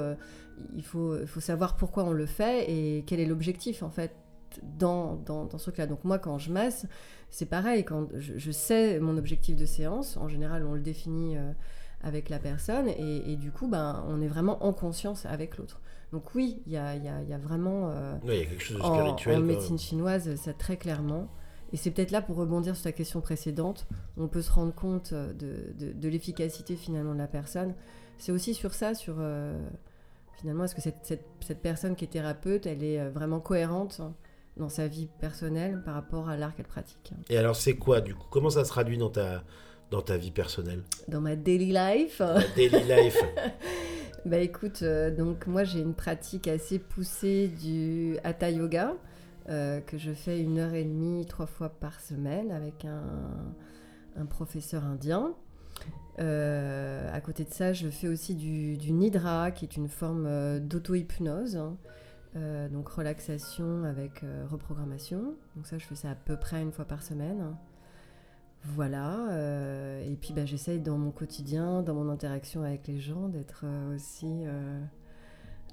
il, 0.74 0.84
faut, 0.84 1.18
il 1.18 1.26
faut 1.26 1.40
savoir 1.40 1.76
pourquoi 1.76 2.04
on 2.04 2.12
le 2.12 2.26
fait 2.26 2.70
et 2.70 3.04
quel 3.06 3.20
est 3.20 3.26
l'objectif, 3.26 3.82
en 3.82 3.90
fait, 3.90 4.12
dans, 4.78 5.16
dans, 5.16 5.44
dans 5.46 5.58
ce 5.58 5.64
truc-là. 5.64 5.86
Donc 5.86 6.04
moi, 6.04 6.18
quand 6.18 6.38
je 6.38 6.52
masse, 6.52 6.86
c'est 7.28 7.46
pareil. 7.46 7.84
Quand 7.84 8.08
je, 8.16 8.38
je 8.38 8.50
sais 8.50 8.98
mon 9.00 9.16
objectif 9.16 9.56
de 9.56 9.66
séance, 9.66 10.16
en 10.16 10.28
général, 10.28 10.64
on 10.66 10.74
le 10.74 10.80
définit 10.80 11.36
avec 12.02 12.28
la 12.30 12.38
personne 12.38 12.88
et, 12.88 13.32
et 13.32 13.36
du 13.36 13.50
coup, 13.52 13.68
ben, 13.68 14.04
on 14.08 14.20
est 14.22 14.26
vraiment 14.28 14.64
en 14.64 14.72
conscience 14.72 15.26
avec 15.26 15.58
l'autre. 15.58 15.80
Donc 16.12 16.34
oui, 16.34 16.62
il 16.66 16.72
y 16.72 16.76
a, 16.76 16.96
y 16.96 17.08
a- 17.08 17.22
y 17.22 17.32
a 17.32 17.38
vraiment... 17.38 17.92
il 18.24 18.32
y 18.34 18.40
a 18.40 18.44
quelque 18.46 18.62
chose 18.62 18.78
de 18.78 18.82
en, 18.82 18.94
spirituel. 18.94 19.34
en 19.36 19.40
quand 19.40 19.46
médecine 19.46 19.78
chinoise, 19.78 20.34
ça 20.36 20.52
très 20.52 20.76
clairement. 20.76 21.28
Et 21.72 21.76
c'est 21.76 21.90
peut-être 21.90 22.10
là 22.10 22.20
pour 22.22 22.36
rebondir 22.36 22.74
sur 22.74 22.84
ta 22.84 22.92
question 22.92 23.20
précédente, 23.20 23.86
on 24.16 24.26
peut 24.28 24.42
se 24.42 24.50
rendre 24.50 24.74
compte 24.74 25.12
euh, 25.12 25.32
de, 25.32 25.72
de- 25.86 25.92
de 25.92 26.08
l'efficacité 26.08 26.74
finalement 26.76 27.12
de 27.14 27.18
la 27.18 27.28
personne. 27.28 27.74
C'est 28.18 28.32
aussi 28.32 28.54
sur 28.54 28.74
ça, 28.74 28.94
sur 28.94 29.16
euh, 29.18 29.56
finalement, 30.40 30.64
est-ce 30.64 30.74
que 30.74 30.80
cette, 30.82 30.98
cette- 31.02 31.26
cette 31.46 31.60
personne 31.62 31.94
qui 31.96 32.04
est 32.04 32.08
thérapeute, 32.08 32.66
elle 32.66 32.82
est 32.82 32.98
euh, 33.00 33.10
vraiment 33.10 33.40
cohérente 33.40 34.00
dans 34.56 34.68
sa 34.68 34.88
vie 34.88 35.08
personnelle 35.20 35.80
par 35.84 35.94
rapport 35.94 36.28
à 36.28 36.36
l'art 36.36 36.54
qu'elle 36.56 36.66
pratique? 36.66 37.12
Et 37.30 37.36
alors 37.38 37.54
c'est 37.56 37.76
quoi 37.76 38.00
du 38.00 38.14
coup? 38.14 38.26
Comment 38.30 38.50
ça 38.50 38.64
se 38.64 38.68
traduit 38.70 38.98
dans 38.98 39.10
ta 39.10 39.44
dans 39.90 40.02
ta 40.02 40.16
vie 40.16 40.30
personnelle? 40.32 40.82
Dans 41.08 41.20
ma 41.20 41.34
daily 41.36 41.72
life, 41.72 42.18
Ta 42.18 42.40
daily 42.56 42.82
life. 42.88 43.16
Bah 44.26 44.36
écoute, 44.38 44.82
euh, 44.82 45.10
donc 45.10 45.46
moi 45.46 45.64
j'ai 45.64 45.80
une 45.80 45.94
pratique 45.94 46.46
assez 46.46 46.78
poussée 46.78 47.48
du 47.48 48.18
hatha 48.22 48.50
yoga 48.50 48.94
euh, 49.50 49.80
que 49.80 49.98
je 49.98 50.12
fais 50.12 50.40
une 50.40 50.58
heure 50.58 50.74
et 50.74 50.84
demie 50.84 51.26
trois 51.26 51.46
fois 51.46 51.70
par 51.70 52.00
semaine 52.00 52.52
avec 52.52 52.84
un, 52.84 54.26
professeur 54.26 54.84
indien. 54.84 55.34
Euh, 56.20 57.10
à 57.12 57.20
côté 57.20 57.44
de 57.44 57.50
ça, 57.50 57.72
je 57.72 57.88
fais 57.88 58.06
aussi 58.06 58.34
du, 58.34 58.92
nidra 58.92 59.50
qui 59.50 59.64
est 59.64 59.76
une 59.76 59.88
forme 59.88 60.26
euh, 60.26 60.60
d'auto-hypnose. 60.60 61.56
hein. 61.56 61.76
Euh, 62.36 62.68
donc 62.68 62.88
relaxation 62.90 63.82
avec 63.82 64.24
reprogrammation. 64.48 65.34
Donc 65.56 65.66
ça, 65.66 65.78
je 65.78 65.86
fais 65.86 65.96
ça 65.96 66.10
à 66.10 66.14
peu 66.14 66.36
près 66.36 66.62
une 66.62 66.72
fois 66.72 66.84
par 66.84 67.02
semaine. 67.02 67.56
Voilà. 68.62 69.26
et 70.04 70.16
puis 70.16 70.34
bah, 70.34 70.44
j'essaye 70.44 70.80
dans 70.80 70.98
mon 70.98 71.10
quotidien, 71.10 71.82
dans 71.82 71.94
mon 71.94 72.10
interaction 72.10 72.62
avec 72.62 72.86
les 72.86 73.00
gens, 73.00 73.28
d'être 73.28 73.64
aussi 73.94 74.44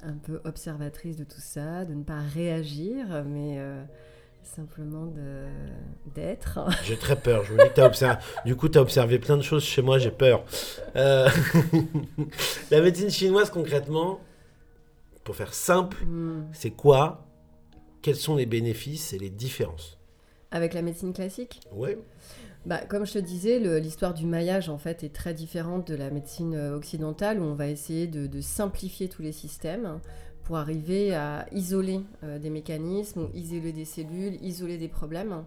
un 0.04 0.14
peu 0.14 0.40
observatrice 0.46 1.18
de 1.18 1.24
tout 1.24 1.40
ça, 1.42 1.86
de 1.86 1.94
ne 1.94 2.04
pas 2.04 2.20
réagir, 2.34 3.24
mais 3.26 3.56
euh, 3.60 3.84
simplement 4.44 5.12
d'être. 6.16 6.60
J'ai 6.84 6.98
très 6.98 7.16
peur. 7.16 7.44
Je 7.44 7.54
vous 7.54 7.58
dis 7.60 7.68
que 7.70 7.74
t'as 7.74 7.88
observé. 7.88 8.22
Du 8.46 8.56
coup, 8.56 8.70
tu 8.70 8.78
as 8.78 8.82
observé 8.82 9.20
plein 9.20 9.38
de 9.38 9.42
choses 9.42 9.64
chez 9.64 9.82
moi. 9.82 9.98
J'ai 10.00 10.12
peur. 10.12 10.44
Euh, 10.96 11.30
La 12.72 12.82
médecine 12.82 13.10
chinoise, 13.10 13.50
concrètement, 13.50 14.20
pour 15.24 15.36
faire 15.36 15.54
simple, 15.54 15.98
Hmm. 16.06 16.46
c'est 16.54 16.72
quoi? 16.72 17.26
Quels 18.02 18.16
sont 18.16 18.36
les 18.36 18.46
bénéfices 18.46 19.14
et 19.14 19.20
les 19.20 19.30
différences? 19.30 19.98
Avec 20.52 20.74
la 20.74 20.82
médecine 20.82 21.12
classique? 21.14 21.60
Ouais. 21.74 21.98
Bah, 22.68 22.80
comme 22.80 23.06
je 23.06 23.14
te 23.14 23.20
disais, 23.20 23.60
l'histoire 23.80 24.14
du 24.14 24.26
maillage 24.26 24.68
en 24.68 24.78
fait 24.78 25.02
est 25.06 25.16
très 25.16 25.34
différente 25.34 25.88
de 25.88 25.96
la 25.96 26.10
médecine 26.10 26.54
euh, 26.54 26.76
occidentale 26.76 27.40
où 27.40 27.44
on 27.44 27.54
va 27.54 27.70
essayer 27.70 28.08
de, 28.08 28.42
simplifier 28.42 29.08
tous 29.08 29.22
les 29.22 29.32
systèmes 29.32 30.02
pour 30.44 30.58
arriver 30.58 31.16
à 31.16 31.46
isoler 31.54 32.02
euh, 32.26 32.40
des 32.40 32.50
mécanismes, 32.50 33.30
isoler 33.34 33.72
des 33.72 33.86
cellules, 33.86 34.38
isoler 34.44 34.78
des 34.78 34.90
problèmes. 34.90 35.46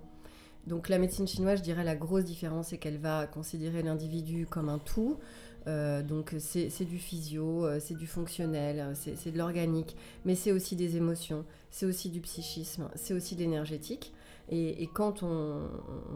Donc 0.66 0.88
la 0.88 0.98
médecine 0.98 1.28
chinoise, 1.28 1.58
je 1.58 1.62
dirais 1.62 1.84
la 1.84 1.94
grosse 1.94 2.24
différence, 2.24 2.68
c'est 2.68 2.78
qu'elle 2.78 2.96
va 2.96 3.26
considérer 3.26 3.82
l'individu 3.82 4.46
comme 4.46 4.70
un 4.70 4.78
tout. 4.78 5.18
Euh, 5.66 6.02
donc 6.02 6.34
c'est 6.38 6.84
du 6.86 6.96
physio, 6.96 7.66
c'est 7.80 7.98
du 7.98 8.06
fonctionnel, 8.06 8.94
c'est 8.94 9.30
de 9.30 9.36
l'organique, 9.36 9.94
mais 10.24 10.34
c'est 10.34 10.52
aussi 10.52 10.74
des 10.74 10.96
émotions, 10.96 11.44
c'est 11.70 11.84
aussi 11.84 12.08
du 12.08 12.22
psychisme, 12.22 12.88
c'est 12.94 13.12
aussi 13.12 13.34
de 13.34 13.40
l'énergétique. 13.40 14.14
Et, 14.52 14.88
quand 14.92 15.22
on, 15.22 15.68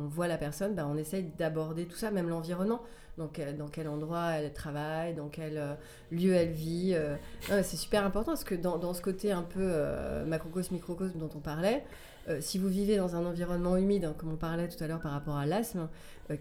voit 0.09 0.26
la 0.26 0.37
personne, 0.37 0.75
bah, 0.75 0.87
on 0.91 0.97
essaye 0.97 1.23
d'aborder 1.38 1.87
tout 1.87 1.97
ça, 1.97 2.11
même 2.11 2.29
l'environnement. 2.29 2.81
Donc, 3.17 3.41
dans 3.57 3.69
quel 3.69 3.87
endroit 3.87 4.33
elle 4.33 4.53
travaille, 4.53 5.14
dans 5.14 5.29
quel 5.29 5.57
euh, 5.57 5.75
lieu 6.11 6.35
elle 6.35 6.50
vit. 6.50 6.95
euh. 6.95 7.14
C'est 7.62 7.76
super 7.76 8.05
important 8.05 8.33
parce 8.33 8.43
que 8.43 8.57
dans, 8.57 8.93
ce 8.93 9.00
côté 9.00 9.31
un 9.31 9.43
peu 9.43 9.61
euh, 9.62 10.25
macrocosme, 10.26 10.75
microcosme 10.75 11.19
dont 11.19 11.31
on 11.35 11.41
parlait, 11.41 11.85
si 12.41 12.57
vous 12.57 12.69
vivez 12.69 12.97
dans 12.97 13.17
un 13.17 13.26
environnement 13.26 13.76
humide, 13.76 14.07
hein, 14.07 14.14
comme 14.17 14.33
on 14.33 14.37
parlait 14.37 14.67
tout 14.67 14.83
à 14.83 14.87
l'heure 14.87 15.00
par 15.00 15.12
rapport 15.12 15.37
à 15.37 15.45
l'asthme, 15.45 15.91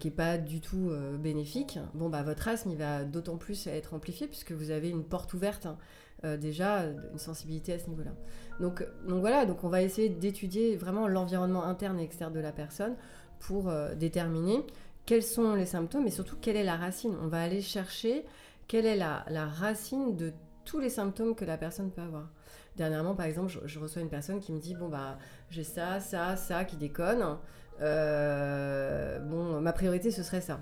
qui 0.00 0.06
n'est 0.06 0.14
pas 0.14 0.38
du 0.38 0.62
tout 0.62 0.90
bénéfique, 1.18 1.78
bon, 1.92 2.08
bah, 2.08 2.22
votre 2.22 2.48
asthme 2.48 2.70
il 2.70 2.78
va 2.78 3.04
d'autant 3.04 3.36
plus 3.36 3.66
être 3.66 3.92
amplifié 3.92 4.26
puisque 4.26 4.52
vous 4.52 4.70
avez 4.70 4.88
une 4.88 5.04
porte 5.04 5.34
ouverte. 5.34 5.66
hein, 5.66 5.76
euh, 6.24 6.36
déjà 6.38 6.78
euh, 6.78 6.94
une 7.12 7.18
sensibilité 7.18 7.74
à 7.74 7.78
ce 7.78 7.88
niveau-là. 7.90 8.12
Donc, 8.58 8.86
voilà, 9.06 9.44
donc 9.46 9.62
on 9.64 9.68
va 9.68 9.82
essayer 9.82 10.08
d'étudier 10.08 10.76
vraiment 10.76 11.06
l'environnement 11.06 11.64
interne 11.64 12.00
et 12.00 12.04
externe 12.04 12.32
de 12.32 12.40
la 12.40 12.52
personne 12.52 12.94
pour 13.40 13.68
euh, 13.68 13.94
déterminer 13.94 14.64
quels 15.06 15.22
sont 15.22 15.54
les 15.54 15.66
symptômes 15.66 16.06
et 16.06 16.10
surtout 16.10 16.36
quelle 16.40 16.56
est 16.56 16.64
la 16.64 16.76
racine. 16.76 17.14
On 17.22 17.26
va 17.26 17.42
aller 17.42 17.60
chercher 17.60 18.24
quelle 18.68 18.86
est 18.86 18.96
la, 18.96 19.24
racine 19.46 20.16
de 20.16 20.32
tous 20.64 20.78
les 20.78 20.88
symptômes 20.88 21.34
que 21.34 21.44
la 21.44 21.58
personne 21.58 21.90
peut 21.90 22.00
avoir. 22.00 22.30
Dernièrement, 22.76 23.14
par 23.14 23.26
exemple, 23.26 23.52
je, 23.64 23.78
reçois 23.78 24.00
une 24.00 24.08
personne 24.08 24.40
qui 24.40 24.52
me 24.52 24.60
dit 24.60 24.74
Bon, 24.74 24.88
bah, 24.88 25.18
j'ai 25.50 25.64
ça, 25.64 26.00
ça, 26.00 26.36
ça 26.36 26.64
qui 26.64 26.76
déconne. 26.76 27.36
Bon, 27.80 29.60
ma 29.60 29.72
priorité, 29.72 30.10
ce 30.10 30.22
serait 30.22 30.40
ça. 30.40 30.60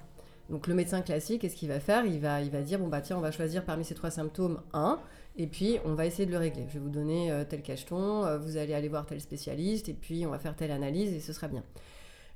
Donc, 0.50 0.66
le 0.66 0.74
médecin 0.74 1.02
classique, 1.02 1.42
qu'est-ce 1.42 1.56
qu'il 1.56 1.68
va 1.68 1.80
faire? 1.80 2.04
Il 2.04 2.20
va, 2.20 2.42
il 2.42 2.50
va 2.50 2.62
dire 2.62 2.78
Bon, 2.78 2.88
bah, 2.88 3.00
tiens, 3.00 3.16
on 3.16 3.20
va 3.20 3.30
choisir 3.30 3.64
parmi 3.64 3.84
ces 3.84 3.94
trois 3.94 4.10
symptômes 4.10 4.60
un, 4.72 4.98
et 5.36 5.46
puis 5.46 5.78
on 5.84 5.94
va 5.94 6.06
essayer 6.06 6.26
de 6.26 6.30
le 6.30 6.38
régler. 6.38 6.66
Je 6.68 6.74
vais 6.74 6.80
vous 6.80 6.90
donner 6.90 7.30
euh, 7.30 7.44
tel 7.44 7.62
cacheton, 7.62 8.24
euh, 8.24 8.38
vous 8.38 8.56
allez 8.56 8.74
aller 8.74 8.88
voir 8.88 9.06
tel 9.06 9.20
spécialiste, 9.20 9.88
et 9.88 9.94
puis 9.94 10.26
on 10.26 10.30
va 10.30 10.38
faire 10.38 10.56
telle 10.56 10.70
analyse, 10.70 11.12
et 11.12 11.20
ce 11.20 11.32
sera 11.32 11.48
bien. 11.48 11.62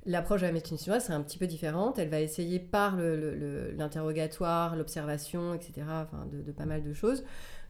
L'approche 0.05 0.41
de 0.41 0.45
la 0.45 0.53
médecine 0.53 0.77
chinoise, 0.77 1.05
c'est 1.05 1.13
un 1.13 1.21
petit 1.21 1.37
peu 1.37 1.47
différente. 1.47 1.99
Elle 1.99 2.07
va 2.07 2.21
essayer 2.21 2.59
par 2.59 2.95
l'interrogatoire, 2.95 4.77
l'observation, 4.77 5.53
etc., 5.53 5.81
enfin, 5.81 6.25
de 6.31 6.51
pas 6.53 6.65
mal 6.65 6.81
de 6.81 6.93
choses, 6.93 7.25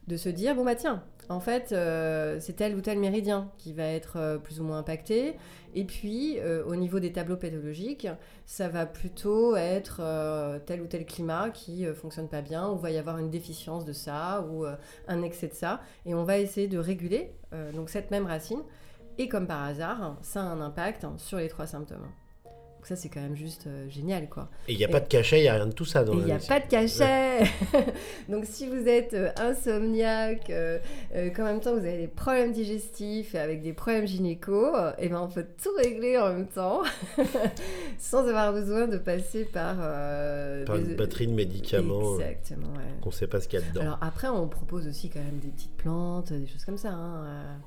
de 0.08 0.16
se 0.16 0.28
dire, 0.28 0.56
bon 0.56 0.64
bah 0.64 0.74
tiens, 0.74 1.04
en 1.28 1.40
fait, 1.40 1.72
euh, 1.72 2.38
c'est 2.40 2.54
tel 2.54 2.74
ou 2.74 2.80
tel 2.80 2.98
méridien 2.98 3.50
qui 3.58 3.74
va 3.74 3.84
être 3.84 4.16
euh, 4.16 4.38
plus 4.38 4.60
ou 4.60 4.64
moins 4.64 4.78
impacté. 4.78 5.36
Et 5.74 5.84
puis, 5.84 6.38
euh, 6.38 6.64
au 6.64 6.74
niveau 6.74 7.00
des 7.00 7.12
tableaux 7.12 7.36
pathologiques, 7.36 8.08
ça 8.46 8.68
va 8.68 8.86
plutôt 8.86 9.54
être 9.54 10.00
tel 10.64 10.80
ou 10.80 10.86
tel 10.86 11.04
climat 11.04 11.50
qui 11.50 11.84
fonctionne 11.94 12.28
pas 12.28 12.40
bien, 12.40 12.70
ou 12.70 12.78
va 12.78 12.90
y 12.90 12.96
avoir 12.96 13.18
une 13.18 13.30
déficience 13.30 13.84
de 13.84 13.92
ça, 13.92 14.46
ou 14.50 14.64
un 15.06 15.22
excès 15.22 15.48
de 15.48 15.54
ça. 15.54 15.82
Et 16.06 16.14
on 16.14 16.24
va 16.24 16.38
essayer 16.38 16.66
de 16.66 16.78
réguler 16.78 17.32
donc 17.74 17.90
cette 17.90 18.10
même 18.10 18.24
racine. 18.26 18.62
Et 19.18 19.28
comme 19.28 19.46
par 19.46 19.62
hasard, 19.62 20.16
ça 20.22 20.40
a 20.40 20.44
un 20.44 20.62
impact 20.62 21.06
sur 21.18 21.36
les 21.36 21.48
trois 21.48 21.66
symptômes. 21.66 22.08
Donc 22.88 22.96
ça, 22.96 23.02
c'est 23.02 23.10
quand 23.10 23.20
même 23.20 23.36
juste 23.36 23.66
euh, 23.66 23.86
génial, 23.90 24.30
quoi. 24.30 24.48
Et 24.66 24.72
il 24.72 24.78
n'y 24.78 24.84
a 24.84 24.88
Et- 24.88 24.90
pas 24.90 25.00
de 25.00 25.08
cachet, 25.08 25.40
il 25.40 25.42
n'y 25.42 25.48
a 25.48 25.54
rien 25.56 25.66
de 25.66 25.72
tout 25.72 25.84
ça 25.84 26.04
dans 26.04 26.14
il 26.14 26.24
n'y 26.24 26.32
a 26.32 26.38
pas 26.38 26.58
de 26.58 26.66
cachet 26.68 27.40
Donc 28.30 28.44
si 28.46 28.66
vous 28.66 28.88
êtes 28.88 29.12
euh, 29.12 29.28
insomniaque, 29.36 30.48
euh, 30.48 30.78
euh, 31.14 31.28
qu'en 31.28 31.44
même 31.44 31.60
temps 31.60 31.72
vous 31.72 31.84
avez 31.84 31.98
des 31.98 32.06
problèmes 32.08 32.52
digestifs 32.52 33.34
et 33.34 33.38
avec 33.38 33.62
des 33.62 33.74
problèmes 33.74 34.06
gynéco, 34.06 34.68
et 34.98 35.08
ben 35.10 35.20
on 35.20 35.28
peut 35.28 35.44
tout 35.62 35.68
régler 35.76 36.16
en 36.16 36.32
même 36.32 36.46
temps, 36.46 36.80
sans 37.98 38.26
avoir 38.26 38.52
besoin 38.54 38.86
de 38.86 38.96
passer 38.96 39.44
par... 39.44 39.76
Par 39.76 40.78
des- 40.78 40.90
une 40.90 40.96
batterie 40.96 41.26
de 41.26 41.32
médicaments 41.34 42.14
Exactement, 42.18 42.68
ouais. 42.68 43.00
qu'on 43.02 43.10
ne 43.10 43.14
sait 43.14 43.26
pas 43.26 43.40
ce 43.40 43.48
qu'il 43.48 43.60
y 43.60 43.62
a 43.62 43.66
dedans. 43.68 43.80
Alors 43.82 43.98
après, 44.00 44.28
on 44.28 44.48
propose 44.48 44.86
aussi 44.86 45.10
quand 45.10 45.20
même 45.20 45.40
des 45.40 45.48
petites 45.48 45.76
plantes, 45.76 46.32
des 46.32 46.46
choses 46.46 46.64
comme 46.64 46.78
ça, 46.78 46.88
hein, 46.90 47.58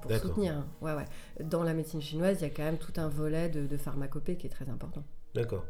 pour 0.00 0.10
soutenir. 0.12 0.64
Ouais, 0.80 0.94
ouais. 0.94 1.04
Dans 1.44 1.62
la 1.62 1.74
médecine 1.74 2.00
chinoise, 2.00 2.38
il 2.40 2.42
y 2.42 2.46
a 2.46 2.50
quand 2.50 2.62
même 2.64 2.78
tout 2.78 2.92
un 2.96 3.08
volet 3.08 3.48
de, 3.48 3.66
de 3.66 3.76
pharmacopée 3.76 4.36
qui 4.36 4.46
est 4.46 4.50
très 4.50 4.68
important. 4.68 5.02
D'accord. 5.34 5.64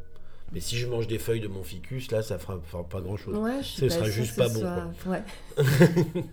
Mais 0.51 0.61
si 0.61 0.77
je 0.77 0.87
mange 0.87 1.05
des 1.07 1.19
feuilles 1.19 1.41
de 1.41 1.47
mon 1.47 1.61
ficus, 1.63 2.09
là, 2.11 2.23
ça 2.23 2.39
fera, 2.39 2.59
fera 2.63 2.83
pas 2.83 3.01
grand-chose. 3.01 3.37
Ouais, 3.37 3.61
Ce 3.61 3.87
sera 3.87 4.05
juste 4.09 4.35
pas 4.35 4.49
bon, 4.49 4.59
soit- 4.59 4.91
Ouais. 5.05 5.23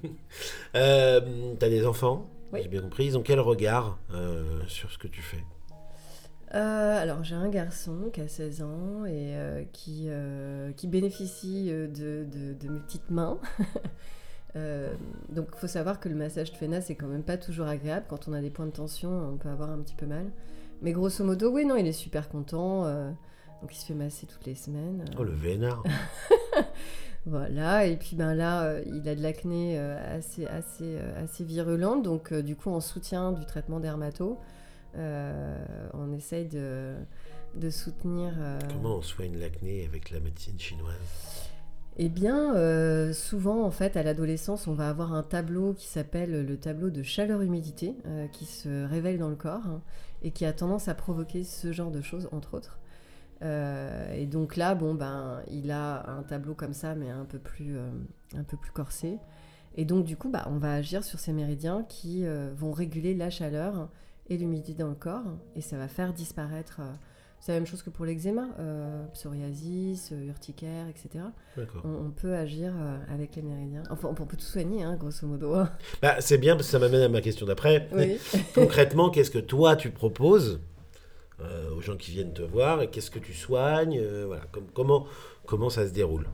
Euh, 0.75 1.55
T'as 1.59 1.69
des 1.69 1.87
enfants 1.87 2.29
Oui. 2.53 2.61
J'ai 2.63 2.69
bien 2.69 2.81
compris. 2.81 3.07
Ils 3.07 3.19
ont 3.19 3.23
quel 3.23 3.41
regard 3.41 3.99
euh, 4.13 4.61
sur 4.69 4.91
ce 4.91 4.99
que 4.99 5.09
tu 5.09 5.21
fais? 5.23 5.45
Euh, 6.55 7.03
alors 7.03 7.25
j'ai 7.25 7.35
un 7.35 7.49
garçon 7.49 8.09
qui 8.13 8.21
a 8.21 8.29
16 8.29 8.63
ans 8.63 9.05
et 9.05 9.35
qui, 9.73 10.09
qui 10.77 10.87
bénéficie 10.87 11.67
de, 11.67 12.25
de- 12.25 12.55
de 12.55 12.69
mes 12.73 12.81
petites 12.81 13.11
mains. 13.11 13.39
Euh, 14.57 14.95
donc 15.29 15.49
il 15.55 15.59
faut 15.59 15.67
savoir 15.67 16.01
que 16.01 16.09
le 16.09 16.15
massage 16.15 16.51
de 16.51 16.57
Fena 16.57 16.81
c'est 16.81 16.95
quand 16.95 17.07
même 17.09 17.23
pas 17.23 17.37
toujours 17.37 17.67
agréable. 17.67 18.07
Quand 18.09 18.27
on 18.29 18.33
a 18.33 18.41
des 18.41 18.51
points 18.51 18.67
de 18.67 18.71
tension, 18.73 19.11
on 19.33 19.37
peut 19.37 19.49
avoir 19.51 19.71
un 19.71 19.79
petit 19.79 19.95
peu 19.95 20.07
mal. 20.07 20.27
Mais 20.83 20.93
grosso 20.93 21.25
modo, 21.25 21.51
oui, 21.51 21.65
non, 21.65 21.77
il 21.77 21.87
est 21.87 21.93
super 21.93 22.29
content. 22.29 22.85
euh, 22.87 23.11
donc 23.63 23.75
il 23.75 23.79
se 23.79 23.87
fait 23.87 23.95
masser 23.95 24.27
toutes 24.27 24.45
les 24.47 24.55
semaines. 24.55 25.05
Oh, 25.19 25.25
le 25.25 25.33
vénard 25.33 25.83
Voilà, 27.27 27.87
et 27.87 27.97
puis 27.97 28.15
ben 28.15 28.35
là, 28.35 28.63
euh, 28.65 28.83
il 28.87 29.09
a 29.09 29.15
de 29.17 29.23
l'acné 29.23 29.79
assez, 29.79 30.47
assez, 30.47 30.97
assez 31.17 31.43
virulente, 31.43 32.05
donc 32.05 32.33
du 32.33 32.55
coup, 32.55 32.71
en 32.71 32.81
soutien 32.81 33.33
du 33.33 33.45
traitement 33.47 33.81
dermato, 33.81 34.39
euh, 34.97 35.57
on 35.93 36.13
essaye 36.13 36.47
de, 36.47 36.95
de 37.57 37.71
soutenir. 37.71 38.33
Comment 38.69 38.97
on 38.99 39.03
soigne 39.03 39.37
l'acné 39.39 39.85
avec 39.87 40.11
la 40.13 40.21
médecine 40.21 40.59
chinoise? 40.59 41.46
Eh 41.99 42.11
bien, 42.11 42.55
euh, 42.55 43.15
souvent, 43.15 43.65
en 43.65 43.71
fait, 43.71 43.97
à 43.97 44.03
l'adolescence, 44.03 44.67
on 44.67 44.75
va 44.75 44.91
avoir 44.91 45.15
un 45.15 45.23
tableau 45.23 45.73
qui 45.73 45.87
s'appelle 45.87 46.45
le 46.45 46.57
tableau 46.59 46.91
de 46.91 47.03
chaleur-humidité, 47.03 47.95
euh, 48.05 48.27
qui 48.29 48.45
se 48.45 48.85
révèle 48.85 49.19
dans 49.19 49.31
le 49.31 49.37
corps 49.37 49.67
hein, 49.67 49.81
et 50.23 50.31
qui 50.31 50.45
a 50.45 50.53
tendance 50.53 50.89
à 50.89 50.95
provoquer 50.95 51.43
ce 51.43 51.73
genre 51.73 51.91
de 51.91 52.03
choses, 52.03 52.29
entre 52.33 52.53
autres. 52.53 52.79
Euh, 53.41 54.13
et 54.13 54.27
donc 54.27 54.57
là, 54.57 54.75
bon, 54.75 54.95
ben, 54.95 55.41
il 55.51 55.71
a 55.71 56.07
un 56.11 56.23
tableau 56.23 56.53
comme 56.53 56.75
ça, 56.75 56.95
mais 56.95 57.09
un 57.09 57.25
peu 57.25 57.39
plus, 57.39 57.79
un 57.79 58.45
peu 58.45 58.59
plus 58.59 58.73
corsé. 58.73 59.19
Et 59.75 59.87
donc, 59.87 60.05
du 60.05 60.19
coup, 60.19 60.29
bah, 60.29 60.47
on 60.51 60.59
va 60.59 60.75
agir 60.75 61.03
sur 61.03 61.19
ces 61.19 61.33
méridiens 61.33 61.83
qui 61.89 62.27
vont 62.57 62.73
réguler 62.73 63.15
la 63.15 63.31
chaleur 63.31 63.89
et 64.29 64.37
l'humidité 64.37 64.75
dans 64.75 64.89
le 64.89 64.95
corps, 64.95 65.39
et 65.55 65.63
ça 65.63 65.79
va 65.79 65.89
faire 65.89 66.13
disparaître. 66.13 66.83
C'est 67.47 67.53
la 67.53 67.59
même 67.61 67.67
chose 67.69 67.83
que 67.85 67.91
pour 67.91 68.05
l'eczéma, 68.05 68.49
euh, 68.59 69.07
psoriasis, 69.15 70.11
euh, 70.11 70.27
urticaire, 70.27 70.89
etc 70.89 71.27
on, 71.85 71.89
on 72.07 72.11
peut 72.11 72.35
agir 72.35 72.73
euh, 72.77 72.99
avec 73.09 73.37
les 73.37 73.43
méridiens. 73.43 73.85
Enfin, 73.89 74.09
on 74.11 74.15
peut 74.15 74.37
tout 74.37 74.43
soigner, 74.45 74.83
hein, 74.83 74.97
grosso 74.97 75.25
modo. 75.29 75.55
hein. 75.55 75.71
Bah, 76.03 76.17
c'est 76.19 76.39
bien 76.39 76.57
parce 76.57 76.67
que 76.67 76.73
ça 76.73 76.81
m'amène 76.81 77.03
à 77.03 77.09
ma 77.09 77.21
question 77.21 77.47
d'après. 77.47 77.89
Oui. 77.93 78.19
Concrètement, 78.53 79.11
qu'est-ce 79.11 79.31
que 79.31 79.39
toi 79.39 79.77
tu 79.77 79.91
proposes 79.91 80.59
euh, 81.41 81.71
aux 81.77 81.81
gens 81.81 81.97
qui 81.97 82.11
viennent 82.11 82.33
te 82.33 82.43
voir 82.43 82.83
et 82.83 82.91
qu'est-ce 82.91 83.13
que 83.13 83.21
tu 83.21 83.33
soignes 83.33 83.97
euh, 84.01 84.25
voilà, 84.27 84.43
com- 84.51 84.67
comment, 84.75 85.07
comment 85.47 85.71
ça 85.71 85.87
se 85.87 85.93
déroule? 85.93 86.27